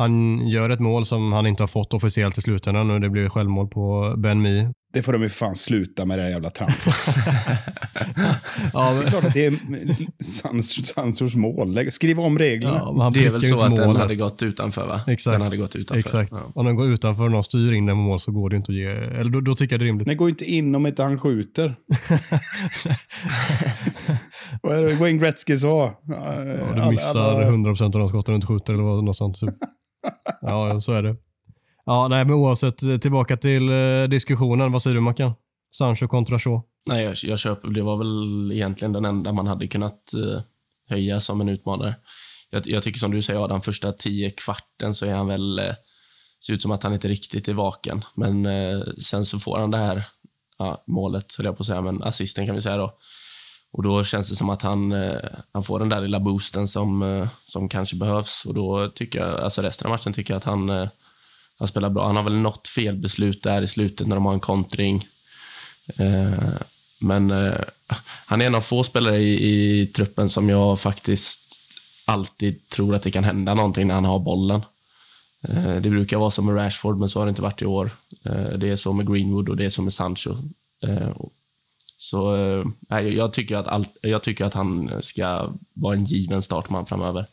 [0.00, 3.28] Han gör ett mål som han inte har fått officiellt i slutändan och det blir
[3.28, 4.68] självmål på Ben Mi.
[4.92, 6.94] Det får de ju fan sluta med det här jävla tramset.
[8.72, 9.00] ja, men...
[9.00, 9.54] Det är klart att det är
[10.94, 11.90] Sanchos mål.
[11.90, 12.82] Skriv om reglerna.
[12.84, 13.86] Ja, det är väl så att målet.
[13.86, 15.00] den hade gått utanför va?
[15.06, 15.34] Exakt.
[15.34, 15.98] Den hade gått utanför.
[15.98, 16.32] Exakt.
[16.32, 16.52] Ja.
[16.54, 18.72] Om den går utanför och någon styr in den på mål så går det inte
[18.72, 18.90] att ge...
[19.20, 20.06] Eller då, då tycker jag det är rimligt.
[20.08, 21.74] Den går inte in om inte han skjuter.
[24.62, 25.92] Vad är det Wayne Gretzky sa?
[26.06, 29.40] Ja, du missar 100% av de skotten du inte skjuter eller vad, något sånt.
[29.40, 29.50] Typ
[30.40, 31.16] ja, så är det.
[31.86, 34.72] Ja, nej, men oavsett, eh, tillbaka till eh, diskussionen.
[34.72, 35.32] Vad säger du Mackan?
[35.74, 36.62] Sancho kontra Shaw?
[36.88, 37.68] Nej, jag, jag köper.
[37.68, 40.40] Det var väl egentligen den enda man hade kunnat eh,
[40.90, 41.94] höja som en utmanare.
[42.50, 45.58] Jag, jag, tycker som du säger, Adam, första tio kvarten så är han väl...
[45.58, 45.74] Eh,
[46.46, 48.04] ser ut som att han inte riktigt är vaken.
[48.14, 50.04] Men eh, sen så får han det här
[50.58, 52.98] ja, målet, höll jag på att säga, men assisten kan vi säga då.
[53.72, 55.18] Och Då känns det som att han, eh,
[55.52, 58.44] han får den där lilla boosten som, eh, som kanske behövs.
[58.46, 60.88] Och då tycker jag, alltså Resten av matchen tycker jag att han, eh,
[61.58, 62.06] han spelar bra.
[62.06, 65.06] Han har väl något felbeslut där i slutet när de har en kontring.
[66.98, 67.30] Men
[68.26, 71.60] han är en av få spelare i, i truppen som jag faktiskt
[72.04, 74.62] alltid tror att det kan hända någonting när han har bollen.
[75.80, 77.90] Det brukar vara så med Rashford, men så har det inte varit i år.
[78.56, 80.36] Det är så med Greenwood och det är så med Sancho.
[82.00, 86.86] Så eh, jag, tycker att allt, jag tycker att han ska vara en given startman
[86.86, 87.26] framöver.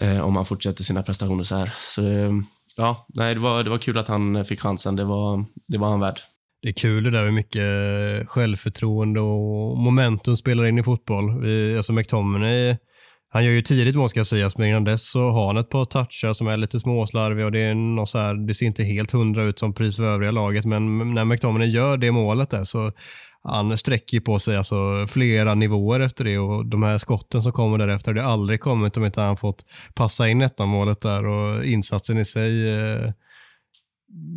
[0.00, 1.72] Eh, om han fortsätter sina prestationer så här.
[1.76, 2.30] Så, eh,
[2.76, 4.96] ja, nej, det, var, det var kul att han fick chansen.
[4.96, 6.20] Det var, det var han värd.
[6.62, 11.40] Det är kul det där hur mycket självförtroende och momentum spelar in i fotboll.
[11.40, 12.76] Vi, alltså McTominay,
[13.34, 15.68] han gör ju tidigt mål ska jag säga, men innan dess så har han ett
[15.68, 18.82] par touchar som är lite småslarviga och det, är något så här, det ser inte
[18.82, 22.64] helt hundra ut som pris för övriga laget, men när McTominay gör det målet där
[22.64, 22.92] så
[23.42, 27.78] han sträcker på sig alltså flera nivåer efter det och de här skotten som kommer
[27.78, 29.64] därefter, det har aldrig kommit om inte han fått
[29.94, 33.10] passa in 1-målet där och insatsen i sig eh,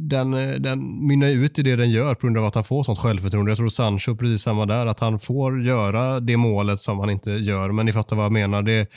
[0.09, 2.83] den, eh, den mynnar ut i det den gör på grund av att han får
[2.83, 3.51] sånt självförtroende.
[3.51, 7.31] Jag tror Sancho precis samma där, att han får göra det målet som han inte
[7.31, 8.61] gör, men ni fattar vad jag menar.
[8.61, 8.87] Det,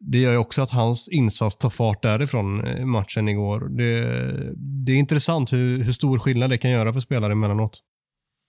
[0.00, 3.68] det gör ju också att hans insats tar fart därifrån eh, matchen igår.
[3.68, 4.04] Det,
[4.84, 7.80] det är intressant hur, hur stor skillnad det kan göra för spelare emellanåt.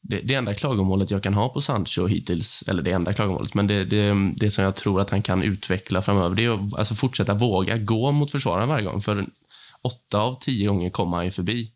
[0.09, 3.67] Det, det enda klagomålet jag kan ha på Sancho hittills, eller det enda klagomålet, men
[3.67, 6.95] det, det, det som jag tror att han kan utveckla framöver, det är att alltså
[6.95, 9.01] fortsätta våga gå mot försvararen varje gång.
[9.01, 9.25] För
[9.83, 11.71] åtta av tio gånger kommer han ju förbi.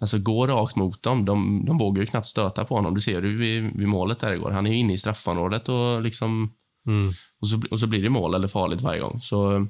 [0.00, 1.24] Alltså gå rakt mot dem.
[1.24, 2.94] De, de vågar ju knappt stöta på honom.
[2.94, 4.50] Du ser ju vid, vid målet där igår.
[4.50, 6.52] Han är inne i straffområdet och liksom...
[6.86, 7.12] Mm.
[7.40, 9.20] Och, så, och så blir det mål eller farligt varje gång.
[9.20, 9.66] Så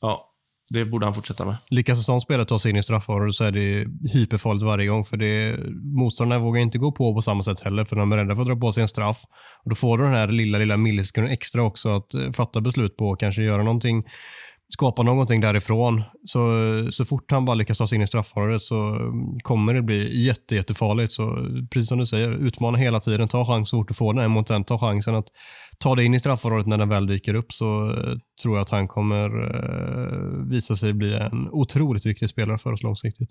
[0.00, 0.34] ja,
[0.72, 1.56] det borde han fortsätta med.
[1.68, 5.04] Lyckas sånt spelare ta sig in i straffområdet så är det hyperfarligt varje gång.
[5.04, 8.34] För det, motståndarna vågar inte gå på på samma sätt heller, för de är rädda
[8.34, 9.22] för att dra på sig en straff.
[9.64, 12.96] Och Då får du den här lilla, lilla millisekunden extra också att eh, fatta beslut
[12.96, 14.04] på och kanske göra någonting
[14.72, 16.02] skapa någonting därifrån.
[16.24, 16.40] Så,
[16.90, 20.24] så fort han bara lyckas ta sig in i straffområdet så mm, kommer det bli
[20.24, 21.12] jätte, jättefarligt.
[21.12, 23.28] Så precis som du säger, utmana hela tiden.
[23.28, 24.64] Ta chans så fort du får den en mot en.
[24.64, 25.26] Ta chansen att
[25.78, 28.70] ta dig in i straffområdet när den väl dyker upp så eh, tror jag att
[28.70, 33.30] han kommer eh, visa sig bli en otroligt viktig spelare för oss långsiktigt.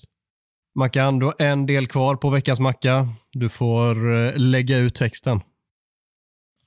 [0.80, 3.08] Mackan, du har en del kvar på veckans macka.
[3.32, 5.42] Du får eh, lägga ut texten.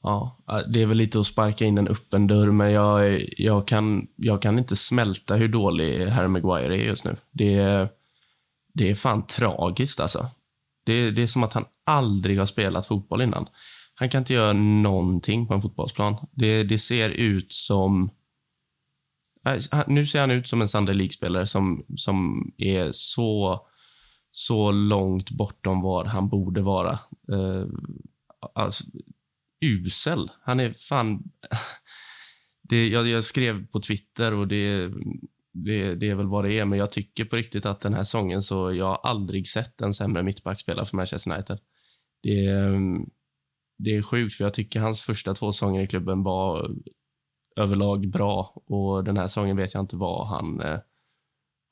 [0.07, 0.37] Ja,
[0.69, 4.43] det är väl lite att sparka in en öppen dörr, men jag, jag, kan, jag
[4.43, 7.17] kan inte smälta hur dålig Harry Maguire är just nu.
[7.33, 7.89] Det är,
[8.73, 10.27] det är fan tragiskt alltså.
[10.85, 13.49] Det, det är som att han aldrig har spelat fotboll innan.
[13.95, 16.17] Han kan inte göra någonting på en fotbollsplan.
[16.33, 18.11] Det, det ser ut som...
[19.87, 23.61] Nu ser han ut som en Sunday League-spelare som, som är så,
[24.31, 26.93] så långt bortom vad han borde vara.
[27.33, 27.65] Eh,
[28.55, 28.85] alltså,
[29.67, 30.31] usel.
[30.43, 31.23] Han är fan...
[32.69, 34.93] Det, jag, jag, skrev på Twitter och det,
[35.53, 38.05] det, det, är väl vad det är, men jag tycker på riktigt att den här
[38.05, 41.59] säsongen så jag har aldrig sett en sämre mittback spela för Manchester United.
[42.23, 43.11] Det, mm,
[43.79, 46.71] det är sjukt, för jag tycker hans första två säsonger i klubben var
[47.57, 50.79] överlag bra och den här säsongen vet jag inte vad han eh,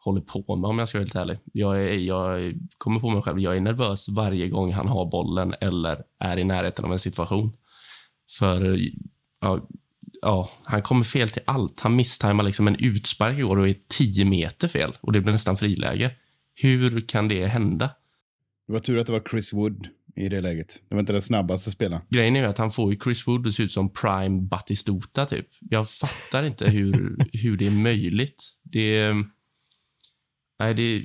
[0.04, 1.38] håller på med om jag ska vara helt ärlig.
[1.52, 5.54] Jag, är, jag kommer på mig själv, jag är nervös varje gång han har bollen
[5.60, 7.52] eller är i närheten av en situation.
[8.38, 8.80] För
[9.40, 9.68] ja,
[10.22, 11.80] ja, han kommer fel till allt.
[11.80, 15.56] Han misstajmar liksom en utspark igår och är 10 meter fel och det blir nästan
[15.56, 16.10] friläge.
[16.54, 17.90] Hur kan det hända?
[18.66, 20.82] Det var tur att det var Chris Wood i det läget.
[20.88, 22.02] Det var inte den snabbaste spelaren.
[22.10, 25.48] Grejen är att han får ju Chris Wood att se ut som prime Batistuta typ.
[25.60, 28.44] Jag fattar inte hur, hur det är möjligt.
[28.62, 29.14] Det,
[30.58, 31.04] nej, det,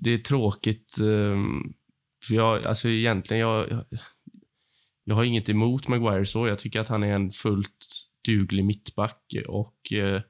[0.00, 0.98] det är tråkigt.
[1.00, 1.72] Ehm,
[2.28, 3.84] för jag, alltså egentligen, jag,
[5.08, 6.48] jag har inget emot Maguire så.
[6.48, 10.20] Jag tycker att han är en fullt duglig mittback och eh,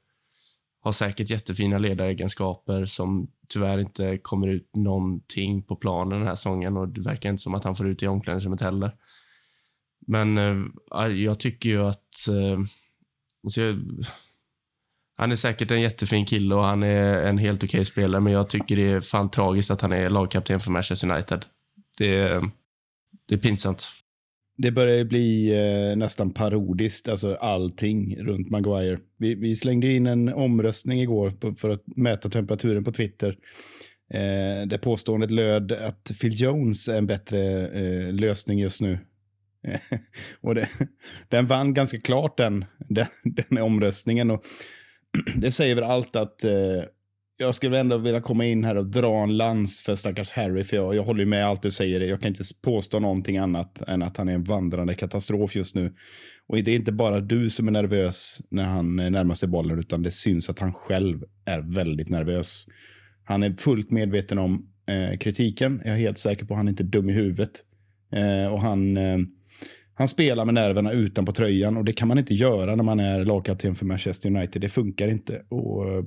[0.81, 6.77] har säkert jättefina ledaregenskaper som tyvärr inte kommer ut någonting på planen den här säsongen
[6.77, 8.93] och det verkar inte som att han får ut i omklädningsrummet heller.
[10.07, 12.29] Men eh, jag tycker ju att...
[12.29, 12.59] Eh,
[13.45, 13.83] alltså jag,
[15.19, 18.33] han är säkert en jättefin kille och han är en helt okej okay spelare, men
[18.33, 21.47] jag tycker det är fan tragiskt att han är lagkapten för Manchester United.
[21.99, 22.43] Det, eh,
[23.29, 23.83] det är pinsamt
[24.59, 28.99] det börjar bli eh, nästan parodiskt, alltså allting runt Maguire.
[29.19, 33.39] Vi, vi slängde in en omröstning igår på, för att mäta temperaturen på Twitter.
[34.11, 38.99] Eh, där påståendet löd att Phil Jones är en bättre eh, lösning just nu.
[40.41, 40.69] och det,
[41.29, 44.31] den vann ganska klart den, den, den omröstningen.
[44.31, 44.45] Och
[45.37, 46.83] det säger väl allt att eh,
[47.39, 50.77] jag skulle ändå vilja komma in här och dra en lans för stackars Harry, för
[50.77, 52.01] jag, jag håller med allt du säger.
[52.01, 55.95] Jag kan inte påstå någonting annat än att han är en vandrande katastrof just nu.
[56.49, 59.79] Och det är inte bara du som är nervös när han eh, närmar sig bollen,
[59.79, 62.67] utan det syns att han själv är väldigt nervös.
[63.25, 65.83] Han är fullt medveten om eh, kritiken.
[65.85, 67.51] Jag är helt säker på att han är inte är dum i huvudet.
[68.13, 69.19] Eh, och han, eh,
[69.95, 73.25] han spelar med nerverna utanpå tröjan och det kan man inte göra när man är
[73.25, 74.63] lagkapten för Manchester United.
[74.63, 75.43] Det funkar inte.
[75.49, 76.05] Och eh,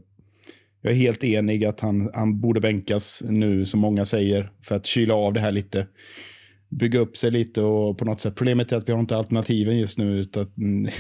[0.82, 4.86] jag är helt enig att han, han borde bänkas nu, som många säger, för att
[4.86, 5.88] kyla av det här lite.
[6.70, 8.36] Bygga upp sig lite och på något sätt.
[8.36, 10.20] Problemet är att vi har inte alternativen just nu.
[10.20, 10.92] Utan mm,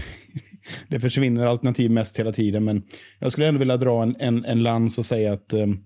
[0.87, 2.63] det försvinner alternativ mest hela tiden.
[2.63, 2.83] Men
[3.19, 5.77] jag skulle ändå vilja dra en, en, en lans och säga att ehm,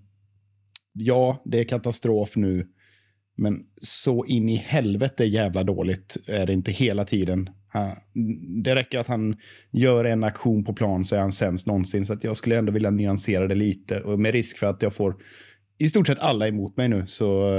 [0.92, 2.66] ja, det är katastrof nu.
[3.36, 7.50] Men så in i helvete jävla dåligt är det inte hela tiden.
[8.62, 9.36] Det räcker att han
[9.72, 12.06] gör en aktion på plan så är han sämst någonsin.
[12.06, 14.00] Så jag skulle ändå vilja nyansera det lite.
[14.00, 15.16] Och med risk för att jag får
[15.78, 17.06] i stort sett alla emot mig nu.
[17.06, 17.52] Så,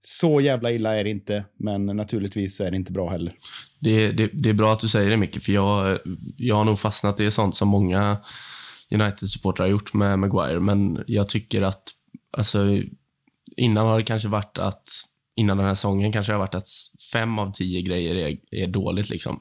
[0.00, 1.44] så jävla illa är det inte.
[1.58, 3.34] Men naturligtvis är det inte bra heller.
[3.80, 5.42] Det, det, det är bra att du säger det, Micke.
[5.42, 5.98] För jag,
[6.36, 8.16] jag har nog fastnat i sånt som många
[8.90, 10.60] United-supportrar har gjort med Maguire.
[10.60, 11.82] Men jag tycker att
[12.30, 12.82] alltså,
[13.56, 14.88] innan har det kanske varit att
[15.36, 16.68] innan den här säsongen kanske det har varit att
[17.12, 19.10] fem av tio grejer är, är dåligt.
[19.10, 19.40] Liksom.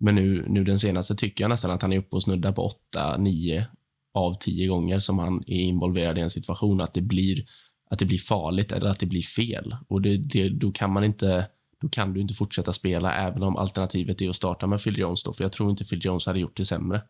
[0.00, 2.62] Men nu, nu den senaste tycker jag nästan att han är uppe och snuddar på
[2.62, 3.66] 8, 9
[4.14, 7.44] av tio gånger som han är involverad i en situation att det blir,
[7.90, 9.76] att det blir farligt eller att det blir fel.
[9.88, 11.48] Och det, det, då kan man inte
[11.80, 15.22] då kan du inte fortsätta spela även om alternativet är att starta med Phil Jones.
[15.22, 17.02] Då, för jag tror inte Phil Jones hade gjort det sämre.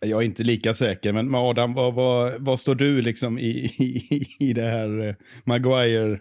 [0.00, 4.26] Jag är inte lika säker, men Adam, vad, vad, vad står du liksom i, i,
[4.40, 6.20] i det här eh, Maguire?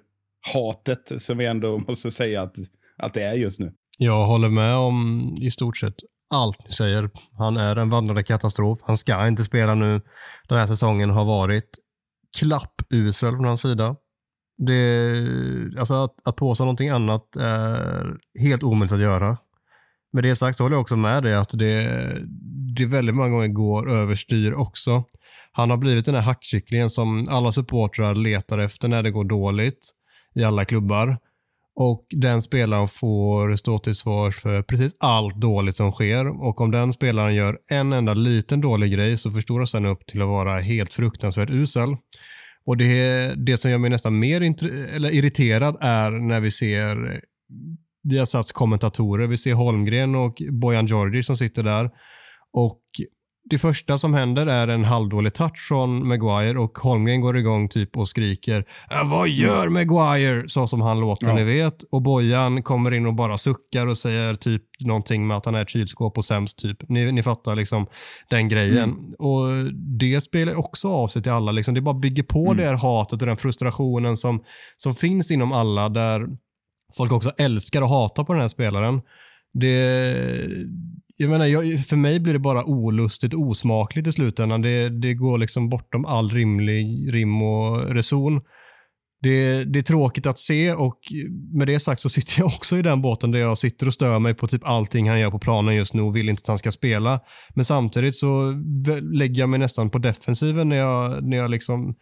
[0.54, 2.56] Hatet som vi ändå måste säga att,
[2.98, 3.74] att det är just nu?
[3.98, 5.96] Jag håller med om i stort sett
[6.30, 7.10] allt ni säger.
[7.38, 8.80] Han är en vandrande katastrof.
[8.84, 10.02] Han ska inte spela nu.
[10.50, 11.70] Den här säsongen har varit
[12.40, 13.96] klappusel från hans sida.
[14.68, 19.38] Det, alltså att, att påstå någonting annat är helt omöjligt att göra.
[20.14, 21.88] Med det sagt så håller jag också med dig att det,
[22.78, 25.04] det väldigt många gånger går överstyr också.
[25.52, 29.94] Han har blivit den här hackkycklingen som alla supportrar letar efter när det går dåligt
[30.44, 31.18] alla klubbar.
[31.76, 36.44] Och den spelaren får stå till svars för precis allt dåligt som sker.
[36.44, 40.22] Och om den spelaren gör en enda liten dålig grej så förstoras den upp till
[40.22, 41.90] att vara helt fruktansvärt usel.
[42.66, 44.42] Och det, det som gör mig nästan mer
[44.96, 47.22] eller irriterad är när vi ser
[48.10, 49.28] vi har satt kommentatorer.
[49.28, 51.90] Vi ser Holmgren och Bojan Georgi som sitter där.
[52.54, 52.82] Och
[53.50, 57.98] det första som händer är en halvdålig touch från Maguire och Holmgren går igång typ
[57.98, 61.34] och skriker äh, “Vad gör Maguire?” så som han låter, ja.
[61.34, 61.84] ni vet.
[61.84, 65.62] Och Bojan kommer in och bara suckar och säger typ någonting med att han är
[65.62, 66.90] ett kylskåp och sämst typ.
[66.90, 67.88] Ni, ni fattar liksom
[68.30, 68.90] den grejen.
[68.90, 69.14] Mm.
[69.20, 71.52] Och det spelar också av sig till alla.
[71.52, 71.74] Liksom.
[71.74, 72.58] Det bara bygger på mm.
[72.58, 74.44] det här hatet och den frustrationen som,
[74.78, 76.28] som finns inom alla där
[76.98, 79.02] folk också älskar och hatar på den här spelaren.
[79.54, 80.16] Det,
[81.18, 84.62] jag menar, jag, för mig blir det bara olustigt och osmakligt i slutändan.
[84.62, 88.42] Det, det går liksom bortom all rimlig rim och reson.
[89.22, 91.00] Det, det, är tråkigt att se och
[91.54, 94.20] med det sagt så sitter jag också i den båten där jag sitter och stör
[94.20, 96.58] mig på typ allting han gör på planen just nu och vill inte att han
[96.58, 97.20] ska spela.
[97.56, 98.54] Men samtidigt så
[99.14, 101.96] lägger jag mig nästan på defensiven när jag, när jag liksom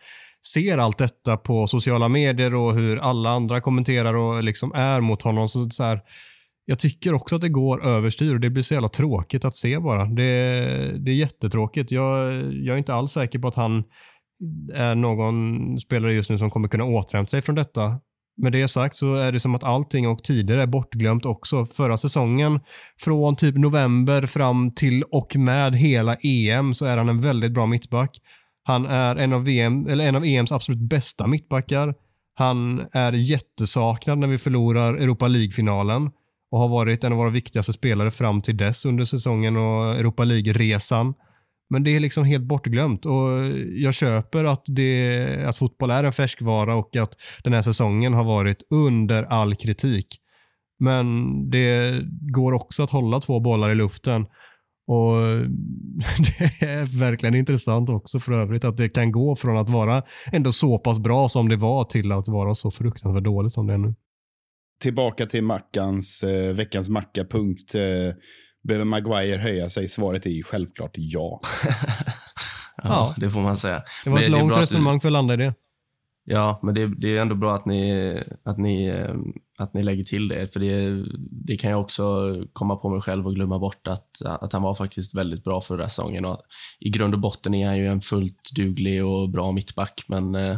[0.53, 5.21] ser allt detta på sociala medier och hur alla andra kommenterar och liksom är mot
[5.21, 5.49] honom.
[5.49, 5.99] Så, så här,
[6.65, 9.79] jag tycker också att det går överstyr och det blir så jävla tråkigt att se
[9.79, 10.05] bara.
[10.05, 10.23] Det,
[10.97, 11.91] det är jättetråkigt.
[11.91, 13.83] Jag, jag är inte alls säker på att han
[14.73, 17.99] är någon spelare just nu som kommer kunna återhämta sig från detta.
[18.37, 21.65] Med det sagt så är det som att allting och tider är bortglömt också.
[21.65, 22.59] Förra säsongen,
[22.99, 27.65] från typ november fram till och med hela EM så är han en väldigt bra
[27.65, 28.21] mittback.
[28.63, 31.93] Han är en av, VM, eller en av EMs absolut bästa mittbackar.
[32.33, 36.11] Han är jättesaknad när vi förlorar Europa League-finalen
[36.55, 40.23] och har varit en av våra viktigaste spelare fram till dess under säsongen och Europa
[40.23, 41.13] League-resan.
[41.69, 43.45] Men det är liksom helt bortglömt och
[43.75, 48.23] jag köper att, det, att fotboll är en färskvara och att den här säsongen har
[48.23, 50.07] varit under all kritik.
[50.79, 52.01] Men det
[52.33, 54.25] går också att hålla två bollar i luften
[54.87, 55.15] och
[56.39, 60.51] Det är verkligen intressant också för övrigt att det kan gå från att vara ändå
[60.51, 63.77] så pass bra som det var till att vara så fruktansvärt dåligt som det är
[63.77, 63.95] nu.
[64.81, 67.75] Tillbaka till Mackans, eh, veckans Macka-punkt.
[67.75, 68.15] Eh,
[68.63, 69.87] behöver Maguire höja sig?
[69.87, 71.41] Svaret är ju självklart ja.
[71.63, 73.83] ja, ja, det får man säga.
[74.03, 75.53] Det var ett långt resonemang för att landa i det.
[76.27, 78.13] Ja, men det, det, är ändå bra att ni,
[78.43, 79.15] att, ni, eh,
[79.59, 80.53] att ni lägger till det.
[80.53, 84.53] För det, det kan jag också komma på mig själv och glömma bort att, att
[84.53, 86.25] han var faktiskt väldigt bra förra säsongen.
[86.25, 86.41] Och
[86.79, 90.57] I grund och botten är han ju en fullt duglig och bra mittback, men eh,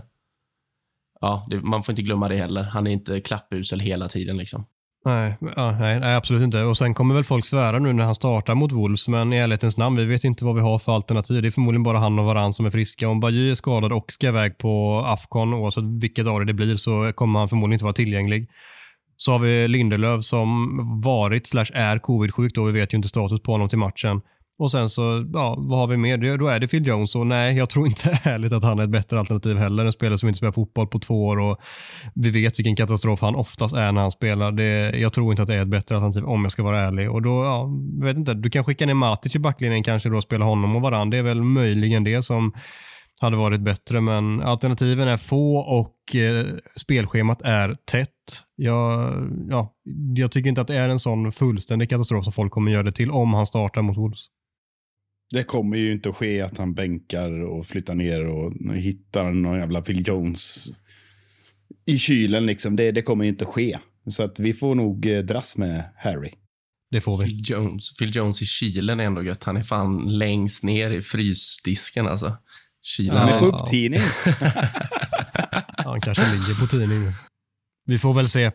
[1.21, 2.63] ja, det, man får inte glömma det heller.
[2.63, 4.37] Han är inte klappusel hela tiden.
[4.37, 4.65] Liksom.
[5.05, 6.63] Nej, ja, nej, nej, absolut inte.
[6.63, 9.77] Och Sen kommer väl folk svära nu när han startar mot Wolves, men i ärlighetens
[9.77, 11.41] namn, vi vet inte vad vi har för alternativ.
[11.41, 13.09] Det är förmodligen bara han och Varann som är friska.
[13.09, 16.75] Om Bajy är skadad och ska iväg på Afcon, oavsett vilket av det det blir,
[16.75, 18.49] så kommer han förmodligen inte vara tillgänglig.
[19.17, 22.63] Så har vi Lindelöf som varit slash är covid-sjuk då.
[22.63, 24.21] Vi vet ju inte status på honom till matchen.
[24.59, 26.37] Och sen så, ja, vad har vi mer?
[26.37, 28.89] Då är det Phil Jones och nej, jag tror inte ärligt att han är ett
[28.89, 29.85] bättre alternativ heller.
[29.85, 31.57] En spelare som inte spelar fotboll på två år och
[32.15, 34.51] vi vet vilken katastrof han oftast är när han spelar.
[34.51, 37.11] Det, jag tror inte att det är ett bättre alternativ om jag ska vara ärlig.
[37.11, 37.69] Och då, ja,
[38.01, 40.81] vet inte, du kan skicka ner Matic i backlinjen kanske då och spela honom och
[40.81, 41.09] varann.
[41.09, 42.53] Det är väl möjligen det som
[43.19, 46.45] hade varit bättre, men alternativen är få och eh,
[46.75, 48.09] spelschemat är tätt.
[48.55, 49.13] Jag,
[49.49, 49.73] ja,
[50.15, 52.91] jag tycker inte att det är en sån fullständig katastrof som folk kommer göra det
[52.91, 54.27] till om han startar mot Wolves.
[55.33, 59.59] Det kommer ju inte att ske att han bänkar och flyttar ner och hittar någon
[59.59, 60.67] jävla Phil Jones
[61.85, 62.45] i kylen.
[62.45, 62.75] Liksom.
[62.75, 63.77] Det, det kommer inte att ske.
[64.09, 66.31] Så att vi får nog eh, dras med Harry.
[66.91, 67.23] Det får vi.
[67.23, 69.43] Phil Jones, Phil Jones i kylen är ändå gött.
[69.43, 72.37] Han är fan längst ner i frysdisken alltså.
[72.83, 73.17] Kylen.
[73.17, 73.99] Han är på upptidning.
[75.77, 77.11] han kanske ligger på tidning.
[77.85, 78.51] Vi får väl se.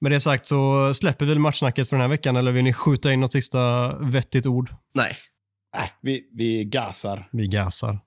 [0.00, 3.12] Med det sagt så släpper vi matchsnacket för den här veckan eller vill ni skjuta
[3.12, 4.74] in något sista vettigt ord?
[4.94, 5.16] Nej.
[5.76, 7.28] Äh, vi, vi gasar.
[7.32, 7.98] Vi gasar.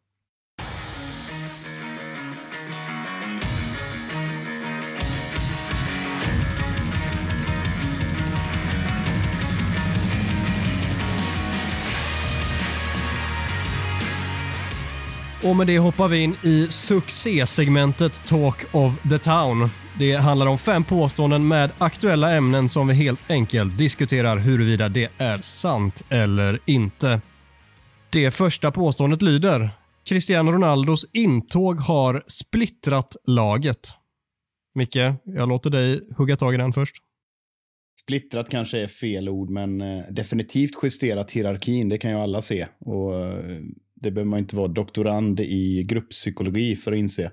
[15.43, 19.69] Och med det hoppar vi in i succésegmentet Talk of the Town.
[19.99, 25.09] Det handlar om fem påståenden med aktuella ämnen som vi helt enkelt diskuterar huruvida det
[25.17, 27.21] är sant eller inte.
[28.11, 29.71] Det första påståendet lyder
[30.03, 33.79] Cristiano Ronaldos intåg har splittrat laget.
[34.75, 36.95] Micke, jag låter dig hugga tag i den först.
[38.01, 41.89] Splittrat kanske är fel ord, men eh, definitivt justerat hierarkin.
[41.89, 42.67] Det kan ju alla se.
[42.79, 43.61] Och eh,
[43.95, 47.31] det behöver man inte vara doktorand i grupppsykologi för att inse.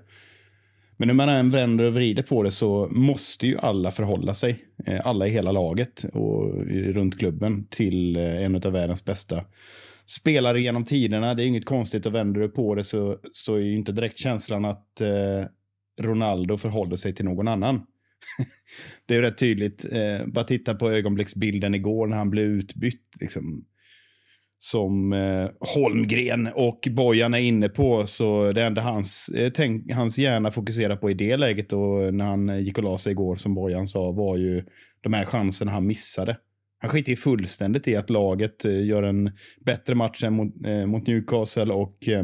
[0.97, 4.65] Men hur man än vänder och vrider på det så måste ju alla förhålla sig,
[4.87, 9.43] eh, alla i hela laget och runt klubben, till en av världens bästa
[10.07, 11.33] spelare genom tiderna.
[11.33, 14.17] Det är inget konstigt och vänder du på det så, så är ju inte direkt
[14.17, 15.45] känslan att eh,
[16.01, 17.81] Ronaldo förhåller sig till någon annan.
[19.05, 19.85] det är rätt tydligt.
[19.91, 23.17] Eh, bara titta på ögonblicksbilden igår när han blev utbytt.
[23.19, 23.65] Liksom
[24.59, 28.05] som eh, Holmgren och Bojan är inne på.
[28.05, 32.25] Så det enda hans, eh, tänk, hans hjärna fokuserar på i det läget och när
[32.25, 34.63] han eh, gick och la sig igår, som Bojan sa, var ju
[35.01, 36.37] de här chanserna han missade.
[36.79, 39.31] Han skiter fullständigt i att laget eh, gör en
[39.65, 42.23] bättre match än mot, eh, mot Newcastle och, eh,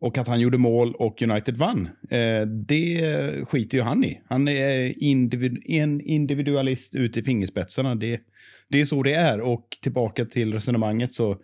[0.00, 1.88] och att han gjorde mål och United vann.
[2.10, 4.20] Eh, det skiter ju han i.
[4.28, 7.94] Han är individ, en individualist ut i fingerspetsarna.
[7.94, 8.20] Det,
[8.68, 9.40] det är så det är.
[9.40, 11.36] Och tillbaka till resonemanget så,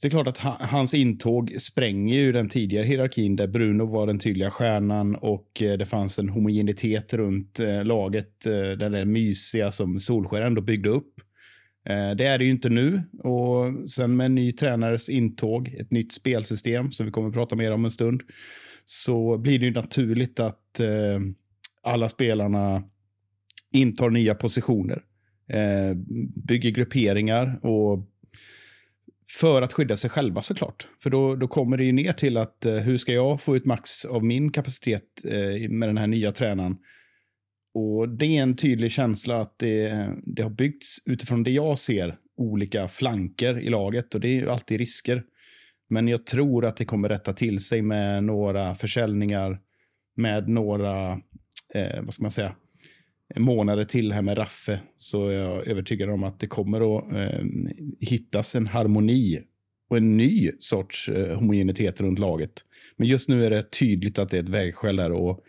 [0.00, 3.86] så det är klart att ha, hans intåg spränger ju den tidigare hierarkin där Bruno
[3.86, 8.92] var den tydliga stjärnan och eh, det fanns en homogenitet runt eh, laget, eh, den
[8.92, 11.14] där mysiga som Solskär ändå byggde upp.
[11.88, 15.92] Eh, det är det ju inte nu och sen med en ny tränares intåg, ett
[15.92, 18.22] nytt spelsystem som vi kommer att prata mer om en stund,
[18.84, 21.20] så blir det ju naturligt att eh,
[21.82, 22.82] alla spelarna
[23.72, 25.02] intar nya positioner
[25.48, 25.96] eh,
[26.46, 28.09] bygger grupperingar och
[29.38, 30.88] för att skydda sig själva såklart.
[31.02, 33.66] För då, då kommer det ju ner till att eh, hur ska jag få ut
[33.66, 36.76] max av min kapacitet eh, med den här nya tränaren?
[37.74, 42.16] Och det är en tydlig känsla att det, det har byggts utifrån det jag ser
[42.36, 45.22] olika flanker i laget och det är ju alltid risker.
[45.90, 49.58] Men jag tror att det kommer rätta till sig med några försäljningar,
[50.16, 51.10] med några,
[51.74, 52.54] eh, vad ska man säga,
[53.36, 57.44] månader till här med Raffe så är jag övertygad om att det kommer att eh,
[58.00, 59.40] hittas en harmoni
[59.90, 62.52] och en ny sorts eh, homogenitet runt laget.
[62.96, 65.12] Men just nu är det tydligt att det är ett vägskäl där.
[65.12, 65.40] Och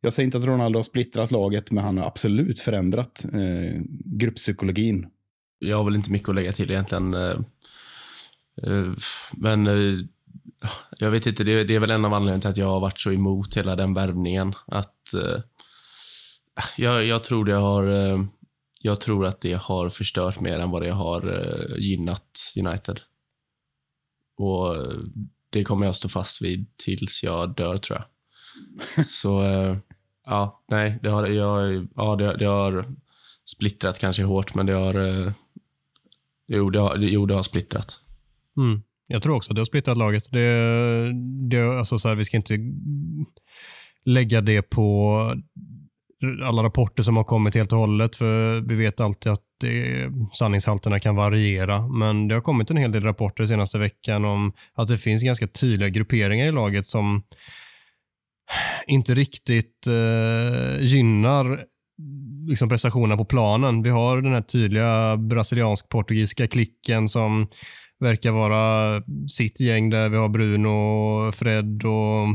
[0.00, 5.06] jag säger inte att Ronaldo har splittrat laget, men han har absolut förändrat eh, grupppsykologin.
[5.58, 7.14] Jag har väl inte mycket att lägga till egentligen.
[7.14, 7.36] Eh,
[8.62, 8.92] eh,
[9.32, 9.94] men eh,
[10.98, 13.12] jag vet inte, det, är väl en av anledningarna till att jag har varit så
[13.12, 14.52] emot hela den värvningen.
[14.66, 15.14] Att
[16.76, 17.86] jag, jag, tror det har...
[17.86, 18.24] Eh,
[18.82, 23.00] jag tror att det har förstört mer än vad det har eh, gynnat United.
[24.36, 24.92] Och eh,
[25.50, 28.06] det kommer jag stå fast vid tills jag dör, tror jag.
[29.06, 29.42] Så,
[30.26, 32.84] ja, nej, det har, jag, ja, det, det har
[33.44, 34.94] splittrat kanske hårt, men det har...
[36.46, 38.00] Jo, det har, jo, det har splittrat.
[38.56, 38.82] Mm.
[39.06, 40.30] Jag tror också att det har splittrat laget.
[40.30, 41.12] Det,
[41.50, 42.58] det, alltså så här, vi ska inte
[44.04, 45.34] lägga det på
[46.44, 51.00] alla rapporter som har kommit helt och hållet, för vi vet alltid att det, sanningshalterna
[51.00, 51.88] kan variera.
[51.88, 55.46] Men det har kommit en hel del rapporter senaste veckan om att det finns ganska
[55.46, 57.22] tydliga grupperingar i laget som
[58.86, 61.64] inte riktigt eh, gynnar
[62.48, 63.82] liksom prestationerna på planen.
[63.82, 67.48] Vi har den här tydliga brasiliansk-portugisiska klicken som
[68.00, 72.28] verkar vara sitt gäng där vi har Bruno, Fred och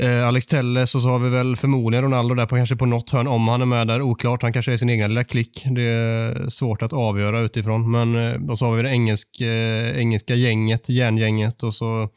[0.00, 3.10] Eh, Alex Telles och så har vi väl förmodligen Ronaldo där på kanske på något
[3.10, 4.02] hörn om han är med där.
[4.02, 4.42] Oklart.
[4.42, 5.64] Han kanske är sin egen lilla klick.
[5.70, 7.90] Det är svårt att avgöra utifrån.
[7.90, 12.08] Men eh, och så har vi det engelsk, eh, engelska gänget, järngänget och så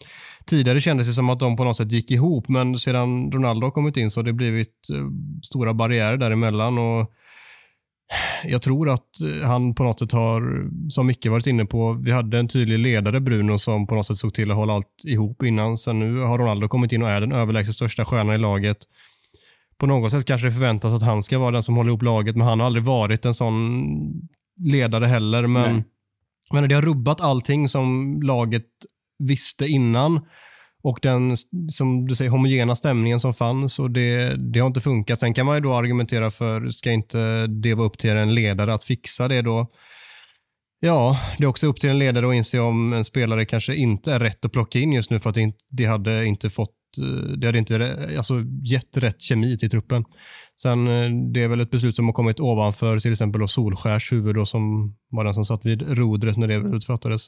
[0.45, 3.71] tidigare kändes det som att de på något sätt gick ihop, men sedan Ronaldo har
[3.71, 5.05] kommit in så har det blivit eh,
[5.43, 7.11] stora barriärer däremellan och
[8.45, 12.11] jag tror att eh, han på något sätt har, som Micke varit inne på, vi
[12.11, 15.43] hade en tydlig ledare, Bruno, som på något sätt såg till att hålla allt ihop
[15.43, 15.77] innan.
[15.77, 18.77] Sen nu har Ronaldo kommit in och är den överlägset största stjärnan i laget.
[19.77, 22.35] På något sätt kanske det förväntas att han ska vara den som håller ihop laget,
[22.35, 24.11] men han har aldrig varit en sån
[24.59, 25.47] ledare heller.
[25.47, 25.83] Men,
[26.53, 28.65] men det har rubbat allting som laget
[29.19, 30.19] visste innan
[30.87, 31.37] och den,
[31.69, 35.19] som du säger, homogena stämningen som fanns och det, det har inte funkat.
[35.19, 38.73] Sen kan man ju då argumentera för, ska inte det vara upp till en ledare
[38.73, 39.67] att fixa det då?
[40.79, 44.13] Ja, det är också upp till en ledare att inse om en spelare kanske inte
[44.13, 45.37] är rätt att plocka in just nu för att
[45.69, 50.05] det hade inte fått eh, det hade inte alltså, gett rätt kemi till truppen.
[50.61, 54.11] Sen eh, det är väl ett beslut som har kommit ovanför till exempel då Solskärs
[54.11, 57.27] huvud då, som var den som satt vid rodret när det beslutet fattades.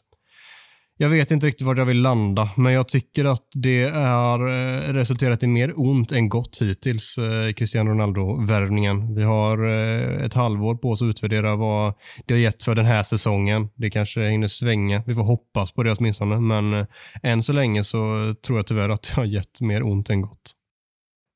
[1.01, 4.93] Jag vet inte riktigt var jag vill landa, men jag tycker att det har eh,
[4.93, 9.15] resulterat i mer ont än gott hittills, eh, Cristiano Ronaldo-värvningen.
[9.15, 11.93] Vi har eh, ett halvår på oss att utvärdera vad
[12.25, 13.69] det har gett för den här säsongen.
[13.75, 15.03] Det kanske hinner svänga.
[15.07, 16.85] Vi får hoppas på det åtminstone, men
[17.23, 20.51] än så länge så tror jag tyvärr att det har gett mer ont än gott.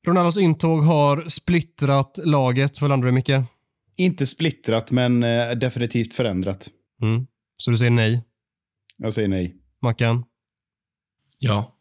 [0.06, 2.80] Ronaldos intåg har splittrat laget.
[2.80, 3.32] Vad landar du, Micke?
[3.96, 5.20] Inte splittrat, men
[5.60, 6.68] definitivt förändrat.
[7.02, 7.26] Mm.
[7.56, 8.22] Så du säger nej?
[8.96, 9.56] Jag säger nej.
[9.82, 10.24] Mackan?
[11.38, 11.76] Ja.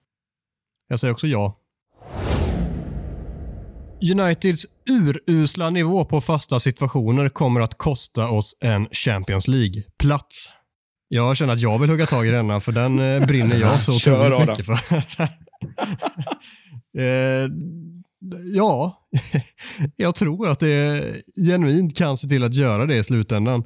[0.88, 1.60] Jag säger också ja.
[4.12, 10.52] Uniteds urusla nivå på fasta situationer kommer att kosta oss en Champions League-plats.
[11.08, 13.92] Jag känner att jag vill hugga tag i denna, för den eh, brinner jag så
[14.12, 14.96] otroligt mycket för.
[17.00, 17.50] eh,
[18.54, 19.08] ja,
[19.96, 21.04] jag tror att det
[21.48, 23.64] genuint kan se till att göra det i slutändan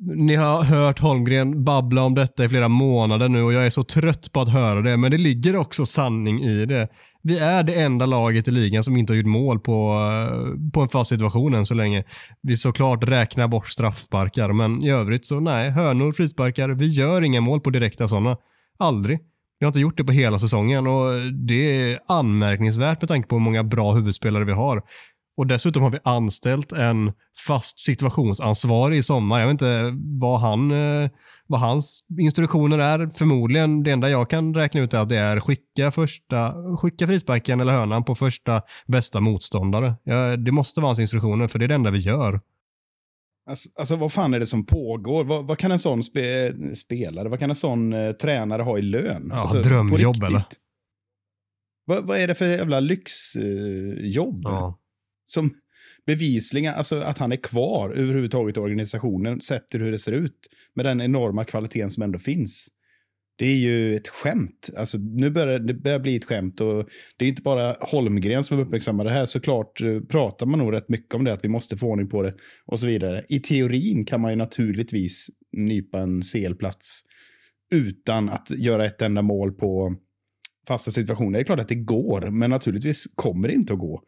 [0.00, 3.84] ni har hört Holmgren babbla om detta i flera månader nu och jag är så
[3.84, 6.88] trött på att höra det, men det ligger också sanning i det.
[7.22, 10.80] Vi är det enda laget i ligan som inte har gjort mål på, eh, på
[10.80, 12.04] en fast situation än så länge.
[12.42, 17.40] Vi såklart räknar bort straffsparkar, men i övrigt så nej, hörnor, frisparkar, vi gör inga
[17.40, 18.36] mål på direkta sådana.
[18.78, 19.18] Aldrig.
[19.58, 23.36] Vi har inte gjort det på hela säsongen och det är anmärkningsvärt med tanke på
[23.36, 24.82] hur många bra huvudspelare vi har.
[25.36, 27.12] Och dessutom har vi anställt en
[27.46, 29.40] fast situationsansvarig i sommar.
[29.40, 31.10] Jag vet inte vad, han, eh,
[31.46, 33.08] vad hans instruktioner är.
[33.08, 37.60] Förmodligen det enda jag kan räkna ut är att det är skicka, första, skicka frisparken
[37.60, 39.94] eller hörnan på första bästa motståndare.
[40.04, 42.40] Ja, det måste vara hans instruktioner, för det är det enda vi gör.
[43.48, 45.24] Alltså, alltså vad fan är det som pågår?
[45.24, 48.82] Vad, vad kan en sån spe, spelare, vad kan en sån eh, tränare ha i
[48.82, 49.28] lön?
[49.30, 50.44] Ja, alltså, drömjobb eller?
[51.84, 54.46] Vad, vad är det för jävla lyxjobb?
[54.46, 54.78] Eh, ja
[55.26, 55.50] som
[56.06, 60.48] bevisligen, alltså att han är kvar överhuvudtaget i organisationen, sett till hur det ser ut,
[60.74, 62.68] med den enorma kvaliteten som ändå finns.
[63.38, 64.70] Det är ju ett skämt.
[64.76, 68.58] Alltså, nu börjar det börjar bli ett skämt och det är inte bara Holmgren som
[68.58, 69.26] uppmärksammar det här.
[69.26, 72.22] Såklart eh, pratar man nog rätt mycket om det, att vi måste få ordning på
[72.22, 72.32] det
[72.66, 73.24] och så vidare.
[73.28, 77.02] I teorin kan man ju naturligtvis nypa en CL-plats
[77.74, 79.96] utan att göra ett enda mål på
[80.68, 81.32] fasta situationer.
[81.38, 84.02] Det är klart att det går, men naturligtvis kommer det inte att gå.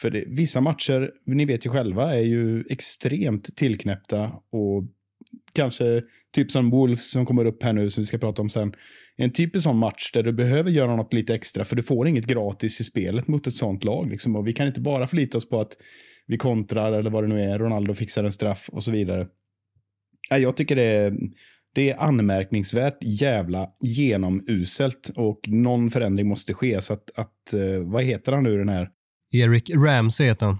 [0.00, 4.84] För det, vissa matcher, ni vet ju själva, är ju extremt tillknäppta och
[5.52, 6.02] kanske
[6.34, 8.72] typ som Wolves som kommer upp här nu som vi ska prata om sen.
[9.16, 12.26] En typisk sån match där du behöver göra något lite extra för du får inget
[12.26, 14.10] gratis i spelet mot ett sånt lag.
[14.10, 14.36] Liksom.
[14.36, 15.72] Och vi kan inte bara förlita oss på att
[16.26, 19.26] vi kontrar eller vad det nu är, Ronaldo fixar en straff och så vidare.
[20.30, 21.16] Jag tycker det är,
[21.74, 26.82] det är anmärkningsvärt jävla genomuselt och någon förändring måste ske.
[26.82, 28.88] Så att, att eh, vad heter han nu den här
[29.40, 30.58] Eric Ramsey heter han.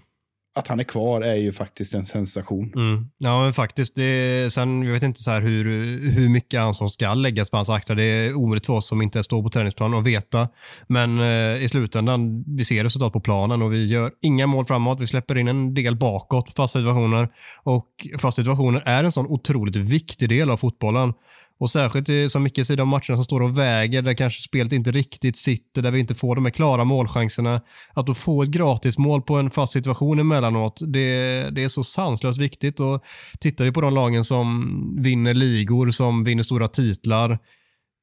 [0.57, 2.73] Att han är kvar är ju faktiskt en sensation.
[2.77, 3.09] Mm.
[3.19, 3.95] Ja, men faktiskt.
[3.95, 5.65] Det, sen, jag vet inte så här hur,
[6.11, 7.95] hur mycket ansvar ska läggas på hans akter.
[7.95, 10.49] Det är omöjligt för oss som inte står på träningsplanen att veta.
[10.87, 15.01] Men eh, i slutändan, vi ser resultat på planen och vi gör inga mål framåt.
[15.01, 17.29] Vi släpper in en del bakåt fasta situationer.
[17.63, 21.13] Och fasta situationer är en sån otroligt viktig del av fotbollen.
[21.59, 24.73] Och särskilt i, som mycket i de matcherna som står och väger, där kanske spelet
[24.73, 27.61] inte riktigt sitter, där vi inte får de här klara målchanserna.
[27.95, 32.41] Att då få ett gratismål på en fast situation emellanåt, det, det är så sanslöst
[32.41, 32.81] viktigt.
[32.81, 33.03] Och
[33.41, 34.71] tittar vi på de lagen som
[35.03, 37.39] vinner ligor, som vinner stora titlar,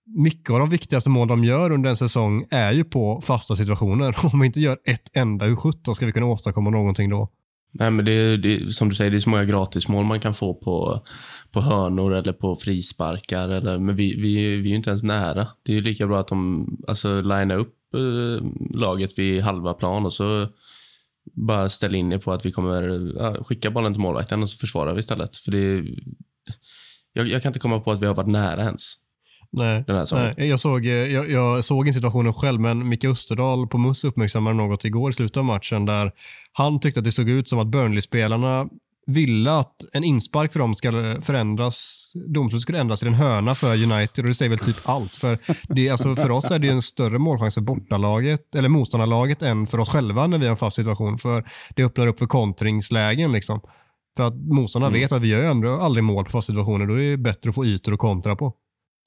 [0.05, 4.15] mycket av de viktigaste mål de gör under en säsong är ju på fasta situationer.
[4.33, 7.29] Om vi inte gör ett enda, hur sjutton ska vi kunna åstadkomma någonting då?
[7.75, 10.53] Nej, men det, det, som du säger, det är så många gratismål man kan få
[10.53, 11.05] på,
[11.51, 13.49] på hörnor eller på frisparkar.
[13.49, 15.47] Eller, men vi, vi, vi är ju inte ens nära.
[15.63, 18.45] Det är ju lika bra att de alltså, linear upp eh,
[18.79, 20.47] laget vid halva plan och så
[21.33, 24.57] bara ställer in er på att vi kommer ja, skicka bollen till målvakten och så
[24.57, 25.37] försvarar vi istället.
[25.37, 25.83] För det,
[27.13, 28.95] jag, jag kan inte komma på att vi har varit nära ens.
[29.53, 33.05] Nej, den här nej jag, såg, eh, jag, jag såg inte situationen själv, men Micke
[33.05, 36.11] Österdahl på MUS uppmärksammade något igår i slutet av matchen där
[36.53, 38.67] han tyckte att det såg ut som att Burnley-spelarna
[39.05, 40.91] ville att en inspark för dem ska
[41.21, 45.11] förändras, domslutet skulle ändras till en hörna för United och det säger väl typ allt.
[45.11, 45.37] För,
[45.73, 49.79] det, alltså för oss är det en större målchans för bortalaget, eller motståndarlaget än för
[49.79, 51.17] oss själva när vi har en fast situation.
[51.17, 53.31] För det öppnar upp för kontringslägen.
[53.31, 53.61] Liksom.
[54.17, 55.01] För att motståndarna mm.
[55.01, 57.65] vet att vi gör aldrig mål på fast situationer, då är det bättre att få
[57.65, 58.53] ytor att kontra på.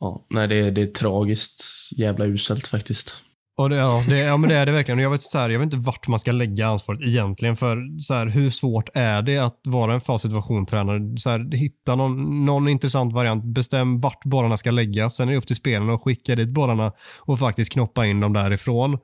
[0.00, 1.62] Ja, nej, det, det är tragiskt
[1.96, 3.16] jävla uselt faktiskt.
[3.58, 4.98] Och det, ja, det, ja, men det är det verkligen.
[4.98, 7.56] Jag vet, så här, jag vet inte vart man ska lägga ansvaret egentligen.
[7.56, 11.56] För så här, Hur svårt är det att vara en fast situation-tränare?
[11.56, 13.44] hitta någon, någon intressant variant.
[13.44, 15.16] Bestäm vart bollarna ska läggas.
[15.16, 18.32] Sen är det upp till spelarna att skicka dit bollarna och faktiskt knoppa in dem
[18.32, 18.98] därifrån.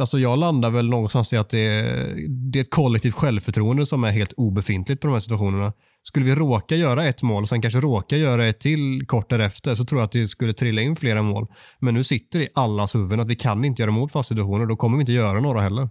[0.00, 4.04] Alltså jag landar väl någonstans i att det är, det är ett kollektivt självförtroende som
[4.04, 5.72] är helt obefintligt på de här situationerna.
[6.08, 9.74] Skulle vi råka göra ett mål och sen kanske råka göra ett till kort därefter
[9.74, 11.46] så tror jag att det skulle trilla in flera mål.
[11.80, 14.66] Men nu sitter det i allas huvuden att vi kan inte göra mål på situationer.
[14.66, 15.88] Då kommer vi inte göra några heller.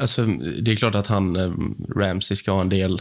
[0.00, 0.26] Alltså,
[0.60, 1.52] det är klart att han, eh,
[1.96, 3.00] Ramsey, ska ha en del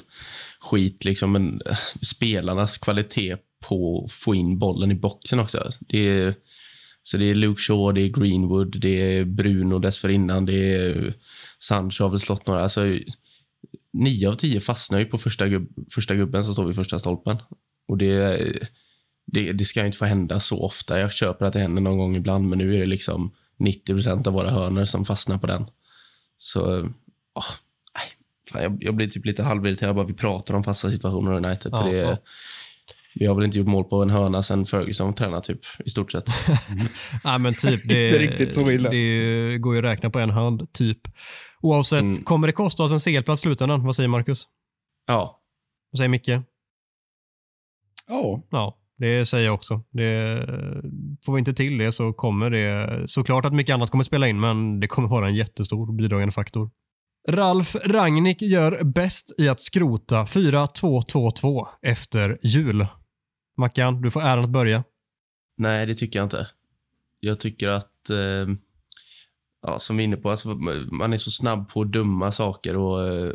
[0.60, 3.36] skit, liksom, men eh, spelarnas kvalitet
[3.68, 5.70] på att få in bollen i boxen också.
[5.80, 6.34] Det är,
[7.04, 11.14] så det är Luke Shaw, det är Greenwood, det är Bruno dessförinnan, det är
[11.60, 12.64] Sancho har väl slått några.
[12.64, 12.82] Alltså,
[13.94, 17.38] nio av tio fastnar ju på första, gubb, första gubben som står vid första stolpen.
[17.88, 18.40] Och det,
[19.26, 21.00] det, det ska inte få hända så ofta.
[21.00, 24.34] Jag köper att det händer någon gång ibland, men nu är det liksom 90% av
[24.34, 25.66] våra hörner som fastnar på den.
[26.38, 26.80] Så,
[27.36, 27.46] åh,
[28.54, 31.72] nej, jag, jag, blir typ lite halvirriterad bara vi pratar om fasta situationer i United.
[31.72, 32.18] För det,
[33.16, 36.12] vi har väl inte gjort mål på en hörna sen Ferguson tränade typ, i stort
[36.12, 36.30] sett.
[37.24, 37.82] Nej, men typ.
[37.88, 38.90] Det, inte riktigt så illa.
[38.90, 41.00] Det går ju att räkna på en hand, typ.
[41.62, 42.24] Oavsett, mm.
[42.24, 43.86] kommer det kosta oss en segelplats i slutändan?
[43.86, 44.48] Vad säger Marcus?
[45.08, 45.42] Ja.
[45.92, 46.30] Vad säger Micke?
[48.08, 48.44] Ja.
[48.50, 49.84] Ja, det säger jag också.
[49.90, 50.46] Det,
[51.26, 54.40] får vi inte till det så kommer det, såklart att mycket annat kommer spela in,
[54.40, 56.70] men det kommer vara en jättestor bidragande faktor.
[57.30, 62.88] Ralf Rangnick gör bäst i att skrota 4-2-2-2 efter jul.
[63.58, 64.84] Mackan, du får äran att börja.
[65.58, 66.48] Nej, det tycker jag inte.
[67.20, 68.56] Jag tycker att eh
[69.62, 70.48] ja, som vi är inne på, alltså,
[70.92, 73.34] man är så snabb på att döma saker och eh,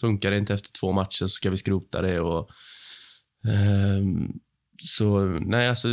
[0.00, 2.20] funkar det inte efter två matcher så ska vi skrota det.
[2.20, 2.50] Och,
[3.44, 4.02] eh,
[4.82, 5.88] så nej, alltså,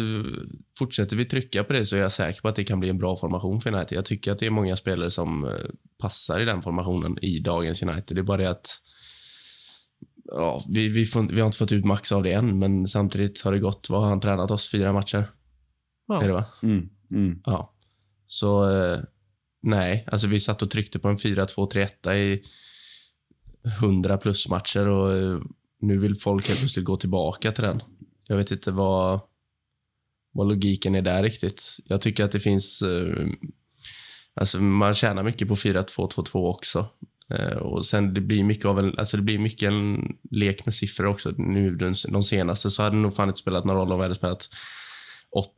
[0.78, 2.98] fortsätter vi trycka på det så är jag säker på att det kan bli en
[2.98, 3.98] bra formation för United.
[3.98, 5.52] Jag tycker att det är många spelare som eh,
[5.98, 8.18] passar i den formationen i dagens United.
[8.18, 8.82] Det är bara det att
[10.32, 13.42] ja, vi, vi, får, vi har inte fått ut max av det än, men samtidigt
[13.42, 14.72] har det gått, vad har han tränat oss?
[14.72, 15.24] Fyra matcher?
[16.08, 16.24] Ja.
[16.24, 16.46] Är det va?
[16.64, 17.42] Mm, mm.
[17.46, 17.74] Ja.
[18.28, 19.00] Så eh,
[19.62, 22.42] Nej, alltså vi satt och tryckte på en 4-2-3-1 i
[23.82, 25.40] 100 plus matcher och eh,
[25.82, 27.82] nu vill folk helt plötsligt gå tillbaka till den.
[28.28, 29.20] Jag vet inte vad,
[30.32, 31.78] vad logiken är där riktigt.
[31.86, 32.82] Jag tycker att det finns...
[32.82, 33.28] Eh,
[34.34, 36.86] alltså man tjänar mycket på 4-2-2-2 också.
[37.30, 40.74] Eh, och sen det blir mycket av en, alltså det blir mycket en lek med
[40.74, 41.30] siffror också.
[41.38, 41.76] Nu
[42.10, 44.50] de senaste så hade det nog fan inte spelat någon roll om vi hade spelat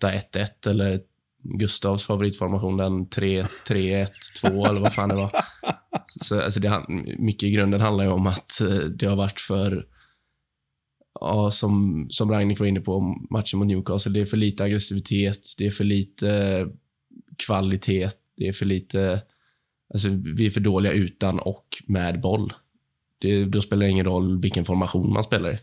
[0.01, 1.01] 8-1-1 eller
[1.43, 5.31] Gustavs favoritformation, den 3-3-1-2 eller vad fan det var.
[6.05, 6.85] Så, alltså det,
[7.17, 9.85] mycket i grunden handlar ju om att eh, det har varit för,
[11.19, 14.11] ja, som, som Ragnik var inne på, matchen mot Newcastle.
[14.11, 16.67] Det är för lite aggressivitet, det är för lite
[17.45, 19.21] kvalitet, det är för lite...
[19.93, 22.53] Alltså, vi är för dåliga utan och med boll.
[23.19, 25.59] Det, då spelar det ingen roll vilken formation man spelar i.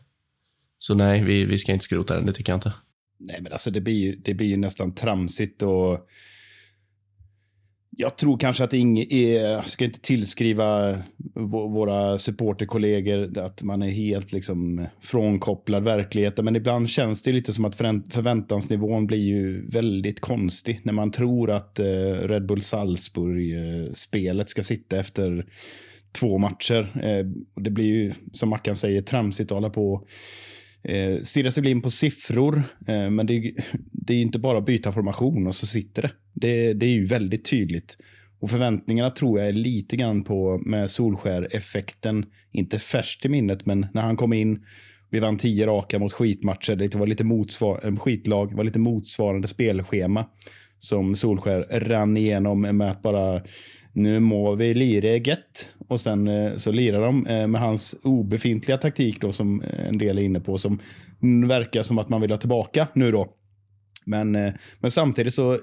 [0.78, 2.72] Så nej, vi, vi ska inte skrota den, det tycker jag inte.
[3.18, 6.08] Nej, men alltså det blir, det blir nästan tramsigt och
[8.00, 10.98] jag tror kanske att inget eh, är, ska inte tillskriva
[11.74, 16.44] våra supporterkollegor att man är helt liksom frånkopplad verkligheten.
[16.44, 21.50] Men ibland känns det lite som att förväntansnivån blir ju väldigt konstig när man tror
[21.50, 25.46] att eh, Red Bull Salzburg-spelet eh, ska sitta efter
[26.20, 26.92] två matcher.
[27.60, 30.06] Det blir ju, som Mackan säger, tramsigt att hålla på
[30.82, 32.62] eh, stirra sig blind på siffror.
[32.88, 33.54] Eh, men det,
[33.92, 36.10] det är inte bara att byta formation och så sitter det.
[36.34, 36.72] det.
[36.72, 37.96] Det är ju väldigt tydligt.
[38.40, 42.26] Och förväntningarna tror jag är lite grann på med Solskär-effekten.
[42.52, 44.64] Inte färskt i minnet, men när han kom in.
[45.10, 46.76] Vi vann tio raka mot skitmatcher.
[46.76, 48.54] Det var lite motsvar eh, skitlag.
[48.54, 50.24] var lite motsvarande spelschema
[50.78, 53.42] som Solskär rann igenom med att bara
[53.98, 55.74] nu må vi lira gett.
[55.88, 59.98] Och sen eh, så lirar de eh, med hans obefintliga taktik då som eh, en
[59.98, 60.78] del är inne på som
[61.48, 63.34] verkar som att man vill ha tillbaka nu då.
[64.04, 64.32] Men,
[64.80, 65.58] men samtidigt så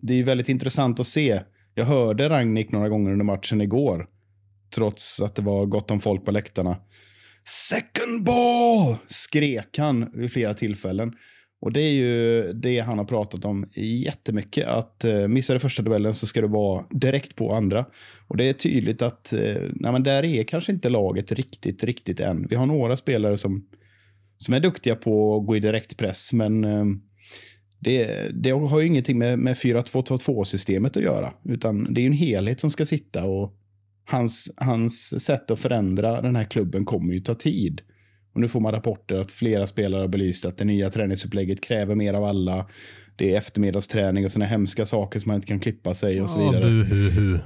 [0.00, 1.40] det är väldigt intressant att se.
[1.74, 4.06] Jag hörde Ragnik några gånger under matchen igår.
[4.74, 6.76] Trots att det var gott om folk på läktarna.
[7.44, 8.96] Second ball!
[9.06, 11.12] Skrek han vid flera tillfällen.
[11.62, 14.66] Och det är ju det han har pratat om jättemycket.
[14.66, 17.86] Att eh, missar du första duellen så ska du vara direkt på andra.
[18.28, 22.20] Och det är tydligt att eh, nej, men där är kanske inte laget riktigt, riktigt
[22.20, 22.46] än.
[22.50, 23.66] Vi har några spelare som,
[24.38, 26.84] som är duktiga på att gå i direktpress, men eh,
[27.80, 31.32] det, det, har ju ingenting med, med 4-2-2-2-systemet att göra.
[31.44, 33.52] Utan det är en helhet som ska sitta och
[34.04, 37.80] hans, hans sätt att förändra den här klubben kommer ju ta tid.
[38.32, 41.94] Och nu får man rapporter att flera spelare har belyst att det nya träningsupplägget kräver
[41.94, 42.66] mer av alla.
[43.16, 46.38] Det är eftermiddagsträning och sådana hemska saker som man inte kan klippa sig och så
[46.38, 46.64] vidare.
[46.64, 47.38] Ja, hu, hu.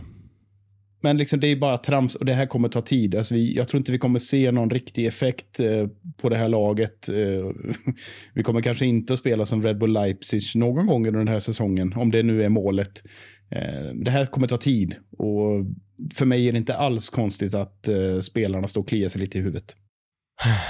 [1.00, 3.14] Men liksom, det är bara trams och det här kommer ta tid.
[3.14, 6.48] Alltså vi, jag tror inte vi kommer se någon riktig effekt eh, på det här
[6.48, 7.08] laget.
[7.08, 7.14] Eh,
[8.34, 11.40] vi kommer kanske inte att spela som Red Bull Leipzig någon gång under den här
[11.40, 13.02] säsongen, om det nu är målet.
[13.50, 15.66] Eh, det här kommer ta tid och
[16.14, 19.38] för mig är det inte alls konstigt att eh, spelarna står och kliar sig lite
[19.38, 19.76] i huvudet.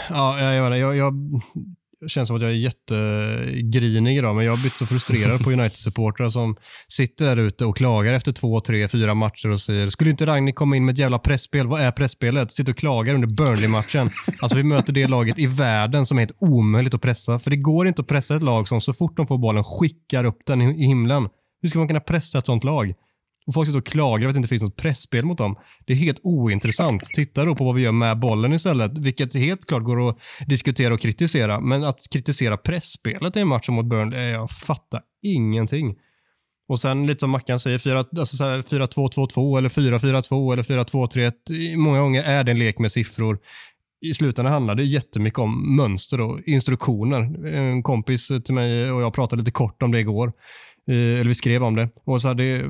[0.09, 1.14] Ja, jag, jag, jag, jag
[2.01, 5.51] det känns som att jag är jättegrinig idag, men jag har blivit så frustrerad på
[5.51, 6.57] United-supportrar som
[6.89, 10.57] sitter där ute och klagar efter två, tre, fyra matcher och säger “Skulle inte Ragnhild
[10.57, 11.67] komma in med ett jävla pressspel?
[11.67, 14.11] Vad är pressspelet?” Sitter och klagar under Burnley-matchen.
[14.41, 17.39] Alltså vi möter det laget i världen som är helt omöjligt att pressa.
[17.39, 20.25] För det går inte att pressa ett lag som så fort de får bollen skickar
[20.25, 21.29] upp den i himlen.
[21.62, 22.95] Hur ska man kunna pressa ett sånt lag?
[23.47, 25.57] Och folk sitter och klagar över att det inte finns något pressspel mot dem.
[25.87, 27.05] Det är helt ointressant.
[27.05, 30.95] Titta då på vad vi gör med bollen istället, vilket helt klart går att diskutera
[30.95, 31.61] och kritisera.
[31.61, 35.95] Men att kritisera pressspelet i en match mot Burnley, eh, jag fattar ingenting.
[36.69, 41.77] Och sen lite som Mackan säger, 4-2-2-2 alltså eller 4-4-2 eller 4-2-3-1.
[41.77, 43.39] Många gånger är det en lek med siffror.
[44.01, 47.47] I slutändan handlar det jättemycket om mönster och instruktioner.
[47.47, 50.33] En kompis till mig och jag pratade lite kort om det igår.
[50.89, 51.89] Eh, eller vi skrev om det.
[52.05, 52.64] Och så här, det,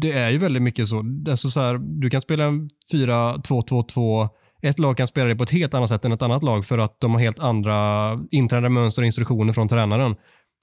[0.00, 1.04] det är ju väldigt mycket så.
[1.30, 4.28] Alltså så här, du kan spela en 4-2-2-2.
[4.62, 6.78] Ett lag kan spela det på ett helt annat sätt än ett annat lag för
[6.78, 10.16] att de har helt andra inträdda mönster och instruktioner från tränaren.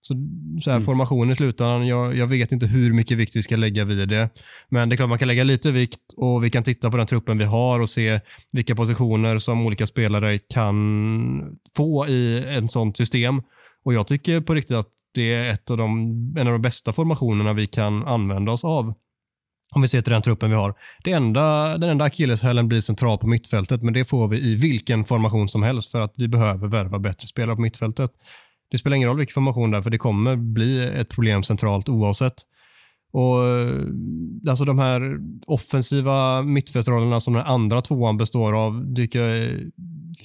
[0.03, 0.15] Så,
[0.61, 0.85] så här, mm.
[0.85, 4.29] Formationen i slutändan, jag, jag, vet inte hur mycket vikt vi ska lägga vid det.
[4.69, 7.07] Men det är klart man kan lägga lite vikt och vi kan titta på den
[7.07, 8.19] truppen vi har och se
[8.51, 13.41] vilka positioner som olika spelare kan få i ett sånt system.
[13.85, 15.89] Och jag tycker på riktigt att det är ett av de,
[16.37, 18.93] en av de bästa formationerna vi kan använda oss av.
[19.75, 20.73] Om vi ser till den truppen vi har.
[21.03, 25.05] Det enda, den enda akilleshälen blir central på mittfältet, men det får vi i vilken
[25.05, 28.11] formation som helst för att vi behöver värva bättre spelare på mittfältet.
[28.71, 31.89] Det spelar ingen roll vilken formation det är, för det kommer bli ett problem centralt
[31.89, 32.33] oavsett.
[33.13, 33.37] Och
[34.49, 39.07] alltså De här offensiva mittfältsrollerna som den andra tvåan består av, det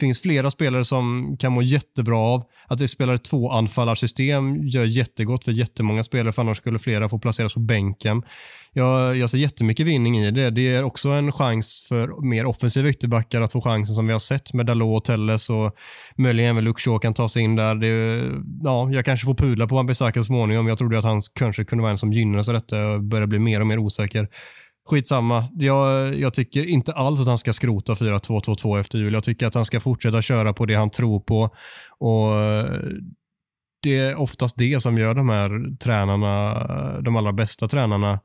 [0.00, 2.42] finns flera spelare som kan må jättebra av.
[2.68, 7.18] Att vi spelar ett tvåanfallarsystem gör jättegott för jättemånga spelare, för annars skulle flera få
[7.18, 8.22] placeras på bänken.
[8.72, 10.50] Jag, jag ser jättemycket vinning i det.
[10.50, 14.20] Det är också en chans för mer offensiva ytterbackar att få chansen som vi har
[14.20, 15.76] sett med Dalot och Telles och
[16.16, 17.74] möjligen även Luke kan ta sig in där.
[17.74, 17.88] Det,
[18.62, 20.66] ja, jag kanske får pudla på Wan-Bissaka så småningom.
[20.66, 23.38] Jag trodde att han kanske kunde vara en som gynnades av detta och börjar bli
[23.38, 24.28] mer och mer osäker.
[24.86, 25.48] Skitsamma.
[25.54, 29.14] Jag, jag tycker inte alls att han ska skrota 4-2-2-2 efter jul.
[29.14, 31.50] Jag tycker att han ska fortsätta köra på det han tror på.
[31.98, 32.80] Och eh,
[33.82, 38.20] Det är oftast det som gör de här tränarna, eh, de allra bästa tränarna,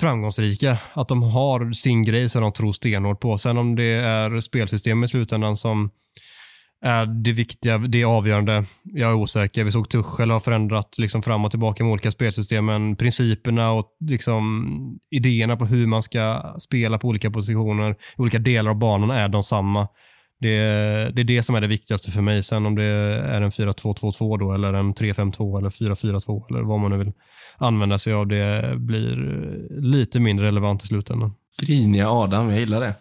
[0.00, 0.78] framgångsrika.
[0.92, 3.38] Att de har sin grej som de tror stenhårt på.
[3.38, 5.90] Sen om det är spelsystemet i slutändan som
[6.82, 8.64] är det viktiga, det avgörande.
[8.82, 9.64] Jag är osäker.
[9.64, 13.96] Vi såg Tuchel har förändrat liksom fram och tillbaka med olika spelsystem, men principerna och
[14.00, 19.28] liksom idéerna på hur man ska spela på olika positioner, olika delar av banan är
[19.28, 19.88] de samma.
[20.40, 20.56] Det,
[21.10, 22.42] det är det som är det viktigaste för mig.
[22.42, 26.90] Sen om det är en 4-2-2-2 då, eller en 3-5-2 eller 4-4-2 eller vad man
[26.90, 27.12] nu vill
[27.58, 29.16] använda sig av, det blir
[29.80, 31.34] lite mindre relevant i slutändan.
[31.62, 32.94] Griniga Adam, jag gillar det.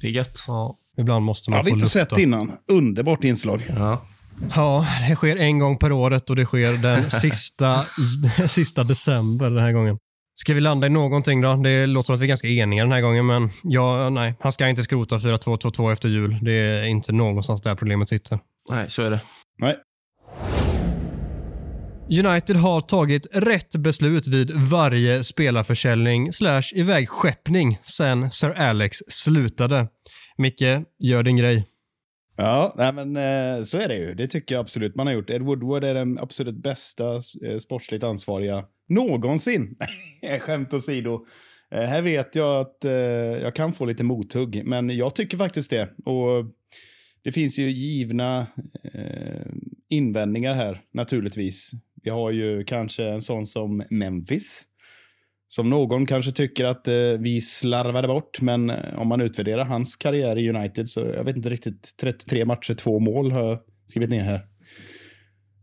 [0.00, 0.44] Det är gött.
[0.48, 1.84] Ja, ibland måste man få lufta.
[1.84, 1.98] lufta.
[1.98, 2.78] Har vi inte sett innan.
[2.78, 3.66] Underbart inslag.
[3.76, 4.02] Ja.
[4.54, 7.84] Ja, det sker en gång per året och det sker den sista,
[8.48, 9.98] sista december den här gången.
[10.34, 11.54] Ska vi landa i någonting då?
[11.56, 14.34] Det låter som att vi är ganska eniga den här gången, men ja, nej.
[14.40, 16.38] Han ska inte skrota 4-2-2-2 efter jul.
[16.42, 18.38] Det är inte någonstans där problemet sitter.
[18.70, 19.20] Nej, så är det.
[19.58, 19.76] Nej.
[22.10, 29.88] United har tagit rätt beslut vid varje spelarförsäljning slash ivägskeppning sen Sir Alex slutade.
[30.36, 31.66] Micke, gör din grej.
[32.36, 34.14] Ja, nej men eh, så är det ju.
[34.14, 35.30] Det tycker jag absolut man har gjort.
[35.30, 39.76] Ed Woodward är den absolut bästa eh, sportsligt ansvariga någonsin.
[40.40, 41.26] Skämt åsido.
[41.70, 42.92] Eh, här vet jag att eh,
[43.42, 45.88] jag kan få lite mothugg, men jag tycker faktiskt det.
[46.04, 46.50] Och
[47.22, 48.46] det finns ju givna
[48.92, 49.46] eh,
[49.88, 51.72] invändningar här, naturligtvis.
[52.02, 54.64] Vi har ju kanske en sån som Memphis.
[55.54, 59.96] Som någon kanske tycker att eh, vi slarvade bort, men eh, om man utvärderar hans
[59.96, 61.94] karriär i United så jag vet inte riktigt.
[62.00, 64.40] 33 matcher, två mål har jag skrivit ner här.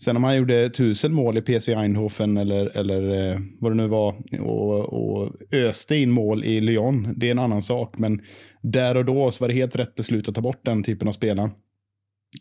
[0.03, 3.87] Sen om han gjorde tusen mål i PSV Eindhoven eller, eller eh, vad det nu
[3.87, 7.97] var och, och öste in mål i Lyon, det är en annan sak.
[7.97, 8.21] Men
[8.61, 11.11] där och då så var det helt rätt beslut att ta bort den typen av
[11.11, 11.51] spelare.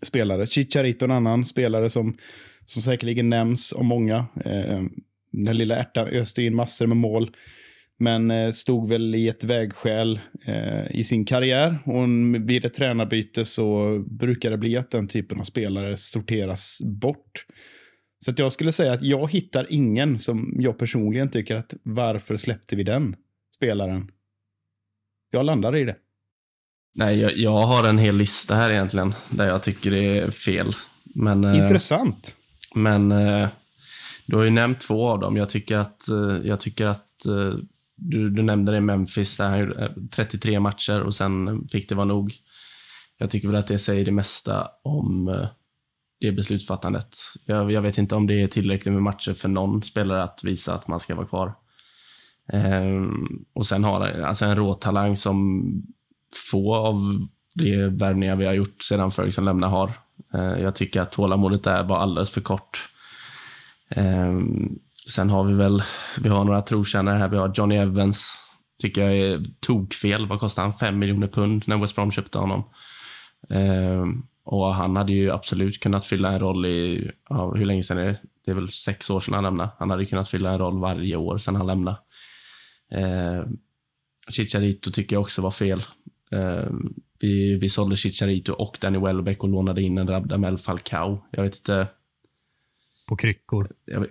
[0.03, 0.46] spelare.
[0.46, 2.14] Chicharito en annan spelare som,
[2.64, 4.26] som säkerligen nämns av många.
[4.44, 4.82] Eh,
[5.45, 7.30] den lilla ärtan öste in massor med mål.
[7.99, 11.78] Men eh, stod väl i ett vägskäl eh, i sin karriär.
[11.84, 12.05] Och
[12.49, 17.47] vid ett tränarbyte så brukar det bli att den typen av spelare sorteras bort.
[18.24, 22.36] Så att jag skulle säga att jag hittar ingen som jag personligen tycker att varför
[22.36, 23.16] släppte vi den
[23.57, 24.11] spelaren?
[25.30, 25.97] Jag landar i det.
[26.95, 30.72] Nej, jag, jag har en hel lista här egentligen där jag tycker det är fel.
[31.14, 32.34] Men, eh, Intressant.
[32.74, 33.49] Men eh,
[34.29, 35.37] du har ju nämnt två av dem.
[35.37, 37.53] Jag tycker att, eh, jag tycker att eh,
[37.97, 41.95] du, du nämnde det i Memphis, där han gjorde 33 matcher och sen fick det
[41.95, 42.33] vara nog.
[43.18, 45.47] Jag tycker väl att det säger det mesta om eh,
[46.20, 47.16] det beslutsfattandet.
[47.47, 50.74] Jag, jag, vet inte om det är tillräckligt med matcher för någon spelare att visa
[50.74, 51.55] att man ska vara kvar.
[52.53, 55.62] Ehm, och sen har alltså en råtalang som
[56.51, 56.97] få av
[57.55, 59.91] de värvningar vi har gjort sedan Ferguson lämnade har.
[60.35, 62.91] Ehm, jag tycker att tålamodet där var alldeles för kort.
[63.91, 64.78] Ehm,
[65.09, 65.82] sen har vi väl,
[66.20, 67.28] vi har några trotjänare här.
[67.28, 68.45] Vi har Johnny Evans.
[68.82, 70.26] Tycker jag är tokfel.
[70.26, 70.78] Vad kostade han?
[70.78, 72.64] 5 miljoner pund när West Brom köpte honom.
[73.51, 77.99] Ehm, och han hade ju absolut kunnat fylla en roll i, ja, hur länge sedan
[77.99, 78.20] är det?
[78.45, 79.70] Det är väl sex år sedan han lämnade.
[79.78, 81.99] Han hade kunnat fylla en roll varje år sedan han lämnade.
[82.93, 83.45] Eh,
[84.28, 85.82] Chicharito tycker jag också var fel.
[86.30, 86.70] Eh,
[87.20, 91.24] vi, vi sålde Chicharito och Danny Welbeck och lånade in en Rabdamel Falcao.
[91.30, 91.89] Jag vet inte...
[93.09, 93.69] På kryckor.
[93.85, 94.07] Jag,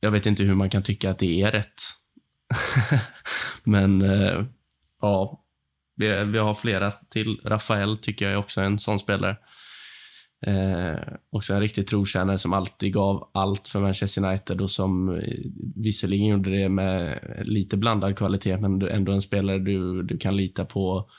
[0.00, 1.82] jag vet inte hur man kan tycka att det är rätt.
[3.64, 4.44] Men, eh,
[5.00, 5.44] ja.
[5.96, 7.40] Vi, vi har flera till.
[7.44, 9.36] Rafael tycker jag är också en sån spelare.
[10.46, 10.98] Eh,
[11.30, 15.38] också en riktig trotjänare som alltid gav allt för Manchester United och som eh,
[15.76, 20.64] visserligen gjorde det med lite blandad kvalitet, men ändå en spelare du, du kan lita
[20.64, 21.10] på,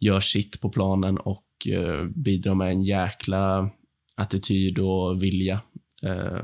[0.00, 3.70] gör sitt på planen och eh, bidrar med en jäkla
[4.16, 5.60] attityd och vilja.
[6.02, 6.42] Eh,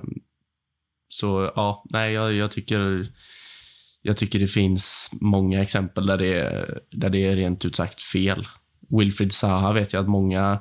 [1.08, 3.06] så ja, nej, jag, jag, tycker
[4.02, 8.46] jag tycker det finns många exempel där det, där det är rent ut sagt fel.
[8.88, 10.58] Wilfried Zaha vet jag att många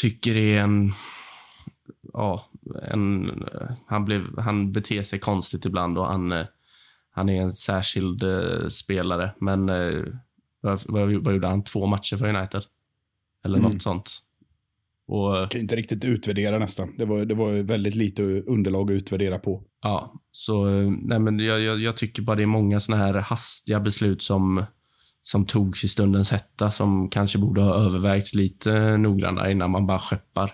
[0.00, 0.92] tycker är en...
[2.12, 2.44] Ja,
[2.82, 3.30] en,
[3.86, 6.44] han, blev, han beter sig konstigt ibland och han,
[7.10, 9.34] han är en särskild uh, spelare.
[9.40, 10.14] Men uh,
[10.60, 11.64] vad, vad, gjorde han?
[11.64, 12.62] Två matcher för United?
[13.44, 13.72] Eller mm.
[13.72, 14.20] något sånt.
[15.12, 16.94] Och, jag kan inte riktigt utvärdera nästan.
[16.96, 19.62] Det var, det var väldigt lite underlag att utvärdera på.
[19.82, 20.64] Ja, så
[21.02, 24.64] nej, men jag, jag, jag tycker bara det är många såna här hastiga beslut som
[25.22, 29.98] som togs i stundens hetta som kanske borde ha övervägts lite noggrannare innan man bara
[29.98, 30.52] skeppar.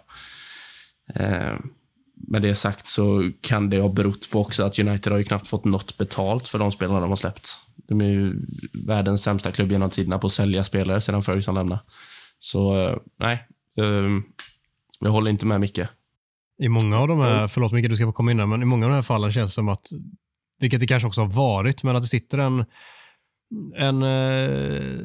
[1.14, 1.54] Eh,
[2.28, 5.48] med det sagt så kan det ha berott på också att United har ju knappt
[5.48, 7.48] fått något betalt för de spelarna de har släppt.
[7.88, 8.40] De är ju
[8.86, 11.80] världens sämsta klubb genom tiderna på att sälja spelare sedan Ferguson lämnade.
[12.38, 13.46] Så eh, nej,
[13.76, 14.37] eh,
[15.00, 15.80] jag håller inte med Micke.
[16.62, 18.64] I många av de här, förlåt Micke, du ska få komma in där, men i
[18.64, 19.88] många av de här fallen känns det som att,
[20.58, 22.64] vilket det kanske också har varit, men att det sitter en
[23.74, 25.00] en eh,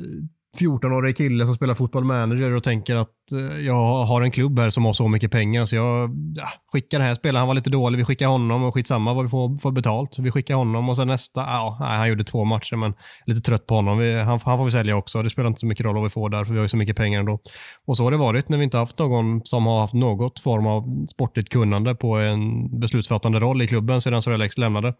[0.60, 4.70] 14-årig kille som spelar fotboll manager och tänker att eh, jag har en klubb här
[4.70, 7.39] som har så mycket pengar så jag ja, skickar den här spelaren.
[7.39, 7.97] Han var lite dålig.
[7.97, 10.20] Vi skickar honom och skitsamma vad vi får, får betalt.
[10.20, 12.93] Vi skickar honom och sen nästa, ja, nej, han gjorde två matcher men
[13.26, 13.97] lite trött på honom.
[13.97, 15.24] Vi, han, han, får vi sälja också.
[15.24, 16.78] Det spelar inte så mycket roll vad vi får där för vi har ju så
[16.78, 17.39] mycket pengar ändå.
[17.86, 20.68] Och så har det varit när vi inte haft någon som har haft något form
[20.68, 24.93] av sportligt kunnande på en beslutsfattande roll i klubben sedan Sir Alex lämnade.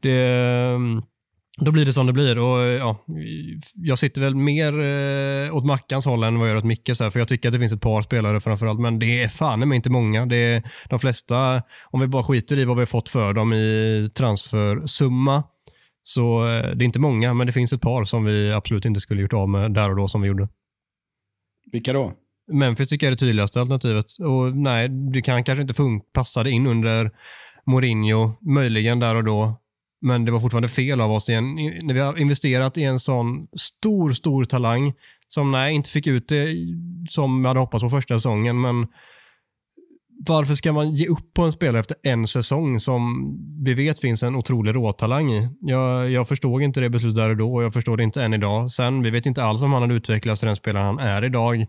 [0.00, 0.26] Det
[0.74, 1.02] mm,
[1.56, 2.38] då blir det som det blir.
[2.38, 3.04] Och, ja,
[3.74, 6.98] jag sitter väl mer eh, åt Mackans håll än vad jag gör åt Mickes.
[6.98, 9.76] För jag tycker att det finns ett par spelare framförallt, men det är fan med
[9.76, 10.26] inte många.
[10.26, 13.52] Det är de flesta, om vi bara skiter i vad vi har fått för dem
[13.52, 15.42] i transfersumma,
[16.02, 19.00] så eh, det är inte många, men det finns ett par som vi absolut inte
[19.00, 20.48] skulle gjort av med där och då som vi gjorde.
[21.72, 22.12] Vilka då?
[22.52, 24.06] Memphis tycker jag är det tydligaste alternativet.
[24.20, 25.74] Och nej, det kan kanske inte
[26.12, 27.10] passa in under
[27.66, 29.60] Mourinho, möjligen där och då.
[30.04, 31.54] Men det var fortfarande fel av oss igen.
[31.82, 34.92] När vi har investerat i en sån stor, stor talang
[35.28, 36.56] som nej, inte fick ut det
[37.08, 38.60] som jag hade hoppats på första säsongen.
[38.60, 38.86] Men
[40.26, 43.34] varför ska man ge upp på en spelare efter en säsong som
[43.64, 45.48] vi vet finns en otrolig råtalang i?
[45.60, 48.34] Jag, jag förstod inte det beslutet där och då och jag förstår det inte än
[48.34, 48.72] idag.
[48.72, 51.66] Sen, vi vet inte alls om han hade utvecklats till den spelare han är idag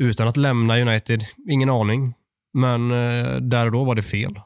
[0.00, 1.24] utan att lämna United.
[1.50, 2.14] Ingen aning.
[2.54, 4.40] Men eh, där och då var det fel.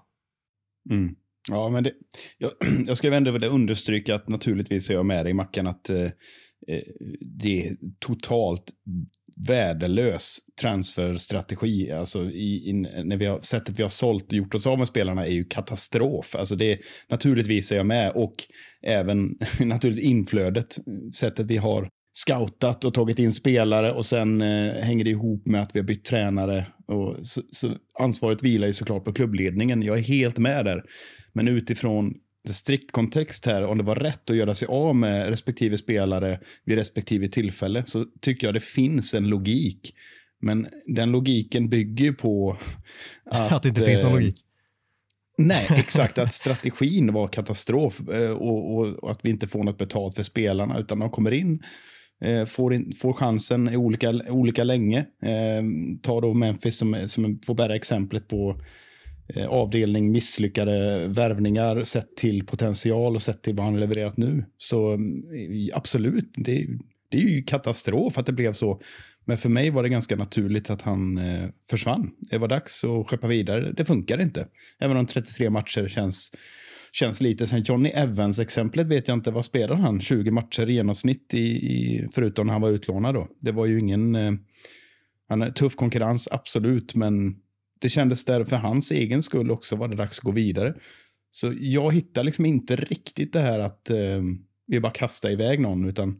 [0.90, 1.14] Mm.
[1.48, 1.92] Ja, men det,
[2.38, 2.50] jag,
[2.86, 6.02] jag ska ändå vilja understryka att naturligtvis är jag med dig Mackan att eh,
[6.68, 6.82] eh,
[7.20, 8.72] det är totalt
[9.46, 11.92] värdelös transferstrategi.
[11.92, 12.72] Alltså i, i,
[13.04, 15.44] när vi har, sättet vi har sålt och gjort oss av med spelarna är ju
[15.44, 16.36] katastrof.
[16.36, 16.78] Alltså det,
[17.08, 18.34] naturligtvis är jag med och
[18.82, 20.78] även naturligt inflödet.
[21.14, 25.62] Sättet vi har scoutat och tagit in spelare och sen eh, hänger det ihop med
[25.62, 26.66] att vi har bytt tränare.
[26.86, 29.82] Och så, så ansvaret vilar ju såklart på klubbledningen.
[29.82, 30.82] Jag är helt med där.
[31.38, 32.14] Men utifrån
[32.48, 36.78] strikt kontext här, om det var rätt att göra sig av med respektive spelare vid
[36.78, 39.94] respektive tillfälle, så tycker jag det finns en logik.
[40.40, 42.56] Men den logiken bygger på
[43.30, 43.52] att...
[43.52, 44.44] att det inte finns någon eh, logik.
[45.38, 46.18] Nej, exakt.
[46.18, 50.22] Att strategin var katastrof eh, och, och, och, att vi inte får något betalt för
[50.22, 51.62] spelarna, utan de kommer in,
[52.24, 55.04] eh, får, in, får chansen i olika, olika länge.
[56.02, 58.60] Ta då Memphis som, som får bära exemplet på
[59.34, 64.44] Eh, avdelning misslyckade värvningar sett till potential och sett till vad han levererat nu.
[64.58, 66.66] Så mm, absolut, det,
[67.10, 68.80] det är ju katastrof att det blev så.
[69.24, 72.10] Men för mig var det ganska naturligt att han eh, försvann.
[72.30, 73.72] Det var dags att skeppa vidare.
[73.72, 74.46] Det funkar inte.
[74.80, 76.32] Även om 33 matcher känns,
[76.92, 77.46] känns lite.
[77.46, 79.30] Sen Johnny Evans-exemplet vet jag inte.
[79.30, 80.00] Vad spelar han?
[80.00, 83.28] 20 matcher i genomsnitt i, i, förutom när han var utlånad då.
[83.40, 84.14] Det var ju ingen...
[84.14, 84.32] Eh,
[85.28, 87.36] han är tuff konkurrens, absolut, men
[87.80, 90.74] det kändes där för hans egen skull också var det dags att gå vidare.
[91.30, 94.22] Så jag hittar liksom inte riktigt det här att eh,
[94.66, 96.16] vi bara kastar iväg någon, utan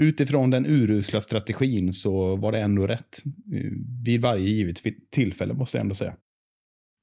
[0.00, 3.22] utifrån den urusla strategin så var det ändå rätt.
[4.04, 6.14] Vid varje givet tillfälle måste jag ändå säga.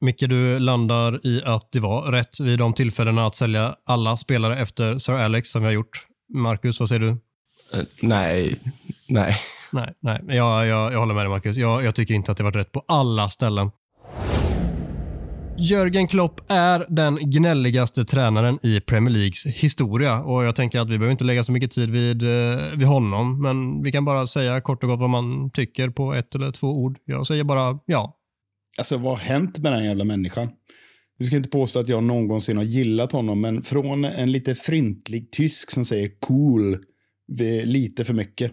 [0.01, 4.61] Micke, du landar i att det var rätt vid de tillfällena att sälja alla spelare
[4.61, 6.05] efter Sir Alex som vi har gjort.
[6.33, 7.09] Marcus, vad säger du?
[7.09, 8.55] Uh, nej,
[9.07, 9.33] nej.
[9.73, 10.21] Nej, nej.
[10.27, 11.57] Jag, jag, jag håller med dig Marcus.
[11.57, 13.71] Jag, jag tycker inte att det varit rätt på alla ställen.
[15.57, 20.97] Jörgen Klopp är den gnälligaste tränaren i Premier Leagues historia och jag tänker att vi
[20.97, 24.61] behöver inte lägga så mycket tid vid, eh, vid honom, men vi kan bara säga
[24.61, 26.97] kort och gott vad man tycker på ett eller två ord.
[27.05, 28.17] Jag säger bara ja.
[28.77, 30.49] Alltså vad har hänt med den jävla människan?
[31.19, 35.31] Nu ska inte påstå att jag någonsin har gillat honom, men från en lite fryntlig
[35.31, 38.51] tysk som säger cool eh, lite för mycket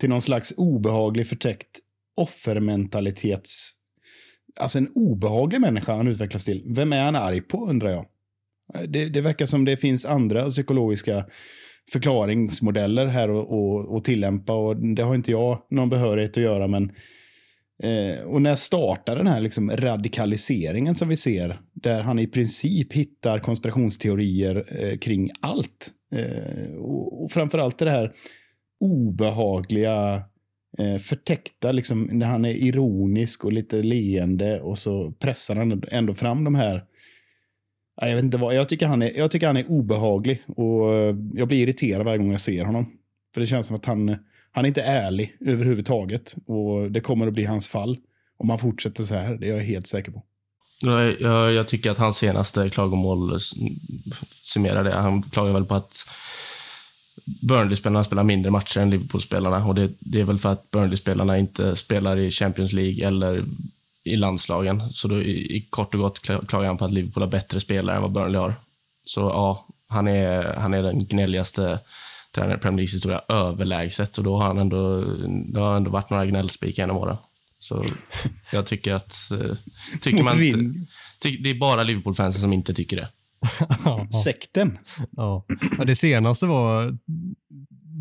[0.00, 1.78] till någon slags obehaglig förtäckt
[2.16, 3.76] offermentalitets...
[4.60, 6.62] Alltså en obehaglig människa han utvecklas till.
[6.66, 8.06] Vem är han arg på undrar jag?
[8.74, 11.24] Eh, det, det verkar som det finns andra psykologiska
[11.92, 13.28] förklaringsmodeller här
[13.96, 16.92] att tillämpa och det har inte jag någon behörighet att göra men
[17.82, 22.92] eh, och när startar den här liksom radikaliseringen som vi ser där han i princip
[22.92, 28.12] hittar konspirationsteorier eh, kring allt eh, och, och framförallt det här
[28.80, 30.22] obehagliga,
[30.78, 36.14] eh, förtäckta, liksom, när han är ironisk och lite leende och så pressar han ändå
[36.14, 36.84] fram de här
[38.08, 41.16] jag vet inte vad, jag tycker, han är, jag tycker han är obehaglig och eh,
[41.34, 42.92] jag blir irriterad varje gång jag ser honom.
[43.34, 44.16] För det känns som att han,
[44.52, 47.96] han är inte ärlig överhuvudtaget och det kommer att bli hans fall
[48.38, 49.36] om han fortsätter så här.
[49.36, 50.22] Det är jag helt säker på.
[50.82, 53.40] Jag, jag tycker att hans senaste klagomål
[54.42, 54.92] summerar det.
[54.92, 55.94] Han klagar väl på att
[57.24, 61.76] Burnley-spelarna spelar mindre matcher än Liverpool-spelarna och det, det, är väl för att Burnley-spelarna inte
[61.76, 63.44] spelar i Champions League eller
[64.04, 64.80] i landslagen.
[64.90, 67.96] Så då i, i kort och gott klagar han på att Liverpool har bättre spelare
[67.96, 68.54] än vad Burnley har.
[69.04, 71.80] Så ja, han är, han är den gnälligaste
[72.34, 75.00] tränaren i Premier Leagues historia överlägset och då har han ändå,
[75.52, 77.16] det har ändå varit några gnällspikar genom åren.
[77.58, 77.84] Så
[78.52, 79.14] jag tycker att...
[79.30, 79.56] Eh,
[80.00, 80.86] tycker man inte,
[81.18, 83.08] ty, det är bara Liverpool-fansen som inte tycker det.
[84.24, 84.78] Sekten.
[85.12, 85.44] Ja.
[85.86, 86.98] Det senaste var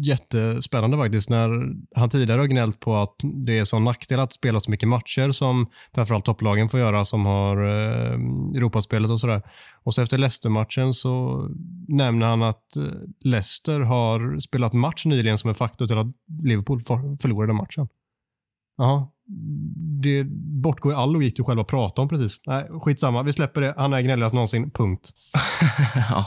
[0.06, 1.30] jättespännande faktiskt.
[1.30, 3.16] När han tidigare har gnällt på att
[3.46, 7.26] det är sån nackdel att spela så mycket matcher som framförallt topplagen får göra som
[7.26, 8.14] har eh,
[8.56, 9.42] Europaspelet och sådär.
[9.84, 11.46] Och så efter Leicester-matchen så
[11.88, 12.84] nämner han att eh,
[13.20, 16.08] Leicester har spelat match nyligen som en faktor till att
[16.44, 16.82] Liverpool
[17.22, 17.88] förlorade matchen.
[18.78, 19.12] Ja,
[20.02, 20.24] det
[20.64, 22.42] bortgår all logik du själv har pratat om precis.
[22.46, 23.24] Nej, skitsamma.
[23.24, 23.74] Vi släpper det.
[23.78, 24.72] Han är gnälligast någonsin.
[24.72, 25.10] Punkt.
[25.96, 26.26] ja.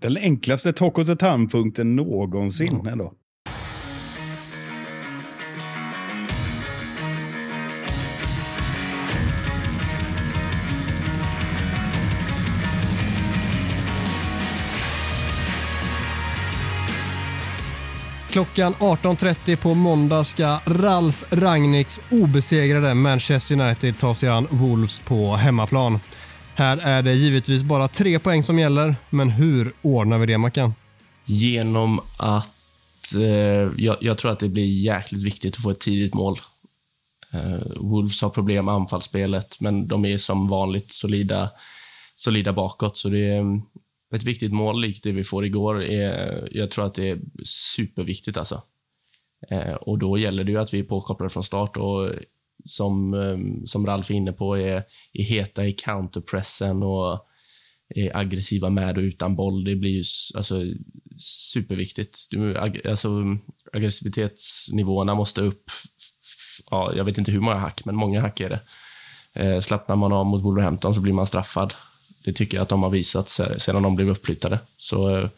[0.00, 2.86] Den enklaste Talk of the Town-punkten någonsin mm.
[2.86, 3.12] ändå.
[18.36, 25.36] Klockan 18.30 på måndag ska Ralf Rangnicks obesegrade Manchester United ta sig an Wolves på
[25.36, 26.00] hemmaplan.
[26.54, 30.74] Här är det givetvis bara tre poäng som gäller, men hur ordnar vi det Mackan?
[31.24, 36.14] Genom att eh, jag, jag, tror att det blir jäkligt viktigt att få ett tidigt
[36.14, 36.38] mål.
[37.32, 41.50] Eh, Wolves har problem med anfallsspelet, men de är som vanligt solida,
[42.16, 42.96] solida bakåt.
[42.96, 43.62] Så det är, mm,
[44.14, 48.36] ett viktigt mål likt det vi får igår, är, jag tror att det är superviktigt.
[48.36, 48.62] Alltså.
[49.50, 52.10] Eh, och Då gäller det ju att vi är påkopplade från start och
[52.64, 57.26] som, eh, som Ralf är inne på, är, är heta i counterpressen och
[57.88, 59.64] är aggressiva med och utan boll.
[59.64, 60.04] Det blir ju
[60.36, 60.62] alltså,
[61.18, 62.18] superviktigt.
[62.30, 63.08] Du, ag, alltså,
[63.72, 65.70] aggressivitetsnivåerna måste upp.
[66.70, 68.60] Ja, jag vet inte hur många hack, men många hack är det.
[69.32, 71.74] Eh, slappnar man av mot Wolverhampton så blir man straffad
[72.26, 74.58] det tycker jag att de har visat sedan de blev uppflyttade.
[74.76, 75.28] Så eh,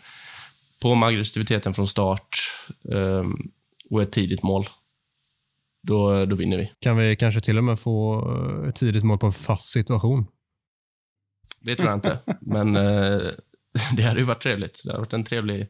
[0.83, 2.29] på med aggressiviteten från start
[2.93, 3.25] eh,
[3.91, 4.67] och ett tidigt mål.
[5.83, 6.73] Då, då vinner vi.
[6.81, 8.25] Kan vi kanske till och med få
[8.69, 10.27] ett tidigt mål på en fast situation?
[11.61, 12.73] Det tror jag inte, men
[13.97, 14.83] det hade ju varit trevligt.
[14.85, 15.69] Det hade varit en trevlig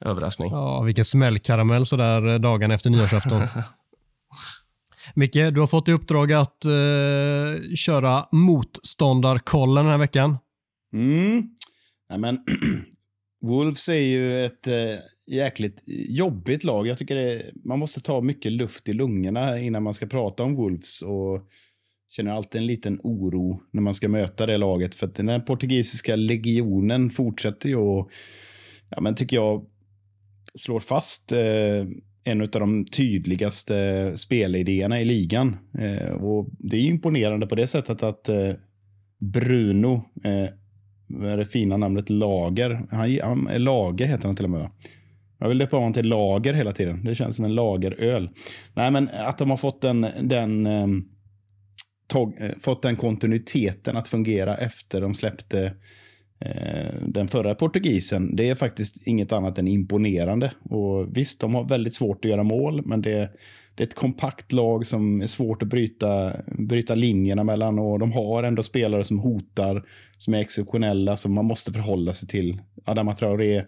[0.00, 0.50] överraskning.
[0.50, 3.42] Ja, vilken smällkaramell sådär dagen efter nyårsafton.
[5.14, 10.36] Micke, du har fått i uppdrag att eh, köra motståndarkollen den här veckan.
[10.92, 11.42] Mm.
[12.10, 12.38] Nej, men
[13.42, 16.86] Wolves är ju ett eh, jäkligt jobbigt lag.
[16.86, 20.54] Jag tycker det, man måste ta mycket luft i lungorna innan man ska prata om
[20.54, 21.02] Wolves.
[21.02, 21.48] Och
[22.08, 24.94] känner alltid en liten oro när man ska möta det laget.
[24.94, 28.10] För att den portugisiska legionen fortsätter ju och,
[28.90, 29.66] ja men tycker jag,
[30.54, 31.84] slår fast eh,
[32.26, 35.56] en av de tydligaste spelidéerna i ligan.
[35.78, 38.52] Eh, och Det är imponerande på det sättet att eh,
[39.18, 39.94] Bruno,
[40.24, 40.48] eh,
[41.06, 44.70] med det fina namnet Lager, han, han, eh, Lager heter han till och med.
[45.38, 47.04] Jag vill döpa honom till Lager hela tiden.
[47.04, 48.30] Det känns som en lageröl.
[48.74, 50.86] Nej, men att de har fått den, den eh,
[52.08, 55.72] tog, eh, fått den kontinuiteten att fungera efter de släppte Eh,
[56.38, 60.52] Eh, den förra portugisen, det är faktiskt inget annat än imponerande.
[60.70, 63.30] Och Visst, de har väldigt svårt att göra mål, men det,
[63.74, 68.12] det är ett kompakt lag som är svårt att bryta, bryta linjerna mellan och de
[68.12, 69.82] har ändå spelare som hotar,
[70.18, 72.60] som är exceptionella, som man måste förhålla sig till.
[72.84, 73.64] Adama Traoré,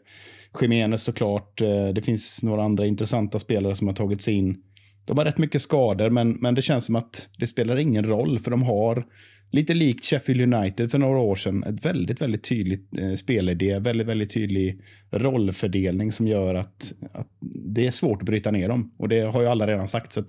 [0.61, 1.61] Jiménez såklart.
[1.61, 4.63] Eh, det finns några andra intressanta spelare som har tagit sig in.
[5.09, 8.39] De har rätt mycket skador, men, men det känns som att det spelar ingen roll,
[8.39, 9.07] för de har
[9.51, 11.65] lite likt Sheffield United för några år sedan.
[11.65, 14.81] Ett väldigt, väldigt tydligt eh, spelidé, väldigt, väldigt tydlig
[15.11, 17.29] rollfördelning som gör att, att
[17.75, 18.93] det är svårt att bryta ner dem.
[18.99, 20.21] Och det har ju alla redan sagt, så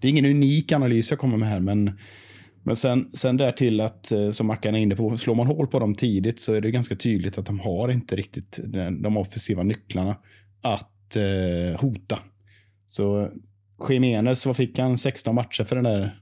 [0.00, 1.98] det är ingen unik analys jag kommer med här, men
[2.62, 5.78] men sen, sen därtill att, eh, som Mackan är inne på, slår man hål på
[5.78, 9.62] dem tidigt så är det ganska tydligt att de har inte riktigt de, de offensiva
[9.62, 10.16] nycklarna
[10.62, 12.18] att eh, hota.
[12.86, 13.30] Så
[13.88, 14.98] Jiménez, vad fick han?
[14.98, 16.20] 16 matcher för den där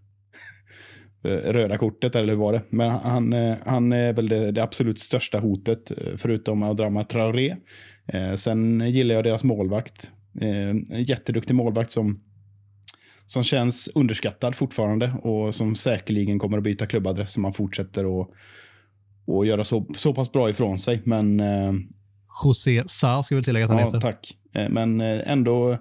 [1.25, 2.63] Eh, röda kortet, eller hur var det?
[2.71, 7.57] Men han, eh, han är väl det, det absolut största hotet, eh, förutom Adrama Traoré.
[8.37, 10.13] sen gillar jag deras målvakt.
[10.41, 12.21] en jätteduktig målvakt som,
[13.27, 18.31] som känns underskattad fortfarande och som säkerligen kommer att byta klubbadress om man fortsätter och,
[19.27, 21.01] och göra så, så pass bra ifrån sig.
[21.05, 21.43] Men,
[22.45, 24.01] José Sa ska vi tillägga att han ja, heter.
[24.01, 24.37] Tack.
[24.71, 25.77] Men ändå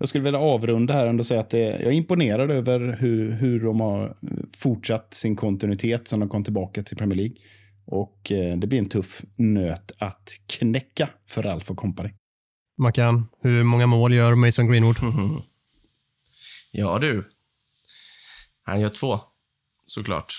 [0.00, 3.60] jag skulle vilja avrunda här och säga att det, jag är imponerad över hur, hur
[3.60, 4.16] de har
[4.56, 7.36] fortsatt sin kontinuitet sen de kom tillbaka till Premier League.
[7.86, 12.10] Och eh, det blir en tuff nöt att knäcka för Ralf och company.
[12.78, 14.96] Mackan, hur många mål gör Mason Greenwood?
[16.72, 17.24] Ja du,
[18.62, 19.20] han gör två,
[19.86, 20.34] såklart.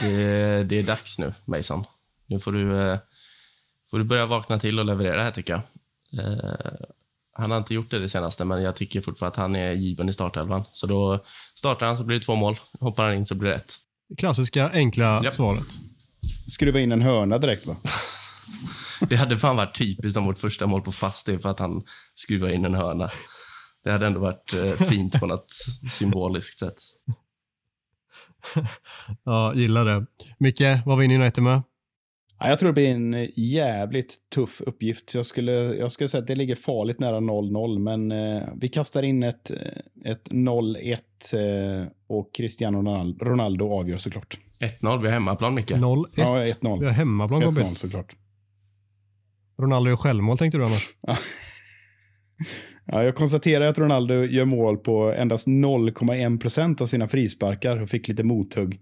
[0.00, 1.84] Det, det är dags nu, Mason.
[2.26, 2.98] Nu får du, eh,
[3.90, 5.62] får du börja vakna till och leverera här, tycker jag.
[7.38, 10.08] Han har inte gjort det det senaste, men jag tycker fortfarande att han är given
[10.08, 10.64] i startelvan.
[10.70, 12.56] Så då startar han så blir det två mål.
[12.80, 13.74] Hoppar han in så blir det ett.
[14.18, 15.34] Klassiska, enkla yep.
[15.34, 15.78] svaret.
[16.46, 17.76] Skruva in en hörna direkt, va?
[19.08, 21.82] det hade fan varit typiskt som vårt första mål på fast för att han
[22.14, 23.10] skruvade in en hörna.
[23.84, 25.52] Det hade ändå varit eh, fint på något
[25.90, 26.78] symboliskt sätt.
[29.24, 30.06] ja, gillar det.
[30.38, 31.62] Micke, vad vinner United med?
[32.38, 35.14] Jag tror det blir en eh, jävligt tuff uppgift.
[35.14, 39.02] Jag skulle, jag skulle säga att det ligger farligt nära 0-0, men eh, vi kastar
[39.02, 40.96] in ett, eh, ett 0-1
[41.34, 42.78] eh, och Cristiano
[43.20, 44.38] Ronaldo avgör såklart.
[44.60, 45.70] 1-0, vi har hemmaplan Micke.
[45.70, 46.06] 0-1.
[46.14, 46.80] Ja, 1-0.
[46.80, 47.68] Vi har hemmaplan kompis.
[47.68, 48.16] 1-0 såklart.
[49.58, 50.88] Ronaldo gör självmål tänkte du annars?
[52.84, 57.88] ja, jag konstaterar att Ronaldo gör mål på endast 0,1 procent av sina frisparkar och
[57.88, 58.80] fick lite mothugg.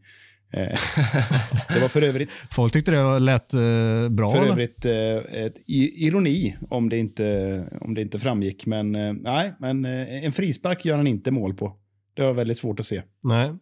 [0.57, 0.67] Eh,
[1.69, 2.31] det var för övrigt...
[2.51, 4.29] Folk tyckte det lät eh, bra.
[4.29, 8.67] För övrigt eh, ett ironi om det inte, om det inte framgick.
[8.67, 11.77] Men eh, nej, men eh, en frispark gör han inte mål på.
[12.15, 13.03] Det jag väldigt svårt att se.
[13.23, 13.53] Nej.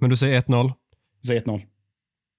[0.00, 0.72] Men du säger 1-0?
[1.26, 1.60] Säg 1-0.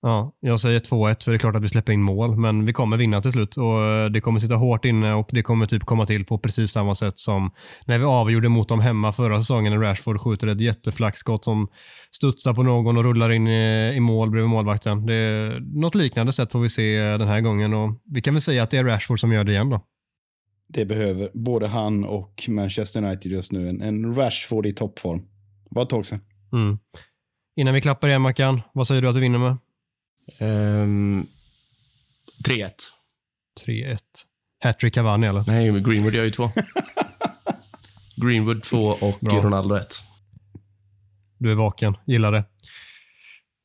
[0.05, 2.73] Ja, jag säger 2-1 för det är klart att vi släpper in mål, men vi
[2.73, 5.85] kommer vinna till slut och eh, det kommer sitta hårt inne och det kommer typ
[5.85, 7.51] komma till på precis samma sätt som
[7.85, 11.67] när vi avgjorde mot dem hemma förra säsongen när Rashford skjuter ett jätteflackskott som
[12.11, 15.05] studsar på någon och rullar in i, i mål bredvid målvakten.
[15.05, 18.63] Det något liknande sätt får vi se den här gången och vi kan väl säga
[18.63, 19.81] att det är Rashford som gör det igen då.
[20.67, 23.69] Det behöver både han och Manchester United just nu.
[23.69, 25.21] En, en Rashford i toppform.
[25.69, 26.19] Var ett tag sedan.
[26.53, 26.77] Mm.
[27.55, 29.57] Innan vi klappar igen Mackan, vad säger du att du vinner med?
[30.39, 31.27] Um,
[32.47, 32.71] 3-1.
[33.67, 33.97] 3-1.
[34.63, 35.43] Hattrick Cavani eller?
[35.47, 36.49] Nej, men Greenwood gör ju två.
[38.15, 39.41] Greenwood två och Bra.
[39.41, 39.95] Ronaldo ett.
[41.37, 41.97] Du är vaken.
[42.05, 42.45] Gillar det.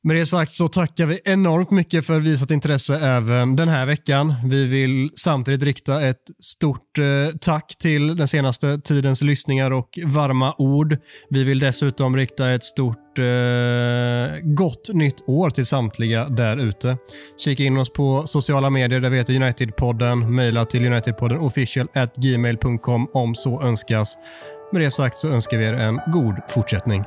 [0.03, 4.35] Med det sagt så tackar vi enormt mycket för visat intresse även den här veckan.
[4.49, 10.55] Vi vill samtidigt rikta ett stort eh, tack till den senaste tidens lyssningar och varma
[10.57, 10.97] ord.
[11.29, 16.97] Vi vill dessutom rikta ett stort eh, gott nytt år till samtliga där ute.
[17.37, 20.35] Kika in oss på sociala medier där vi heter Unitedpodden.
[20.35, 24.15] Mejla till unitedpodden official at gmail.com om så önskas.
[24.71, 27.03] Med det sagt så önskar vi er en god fortsättning.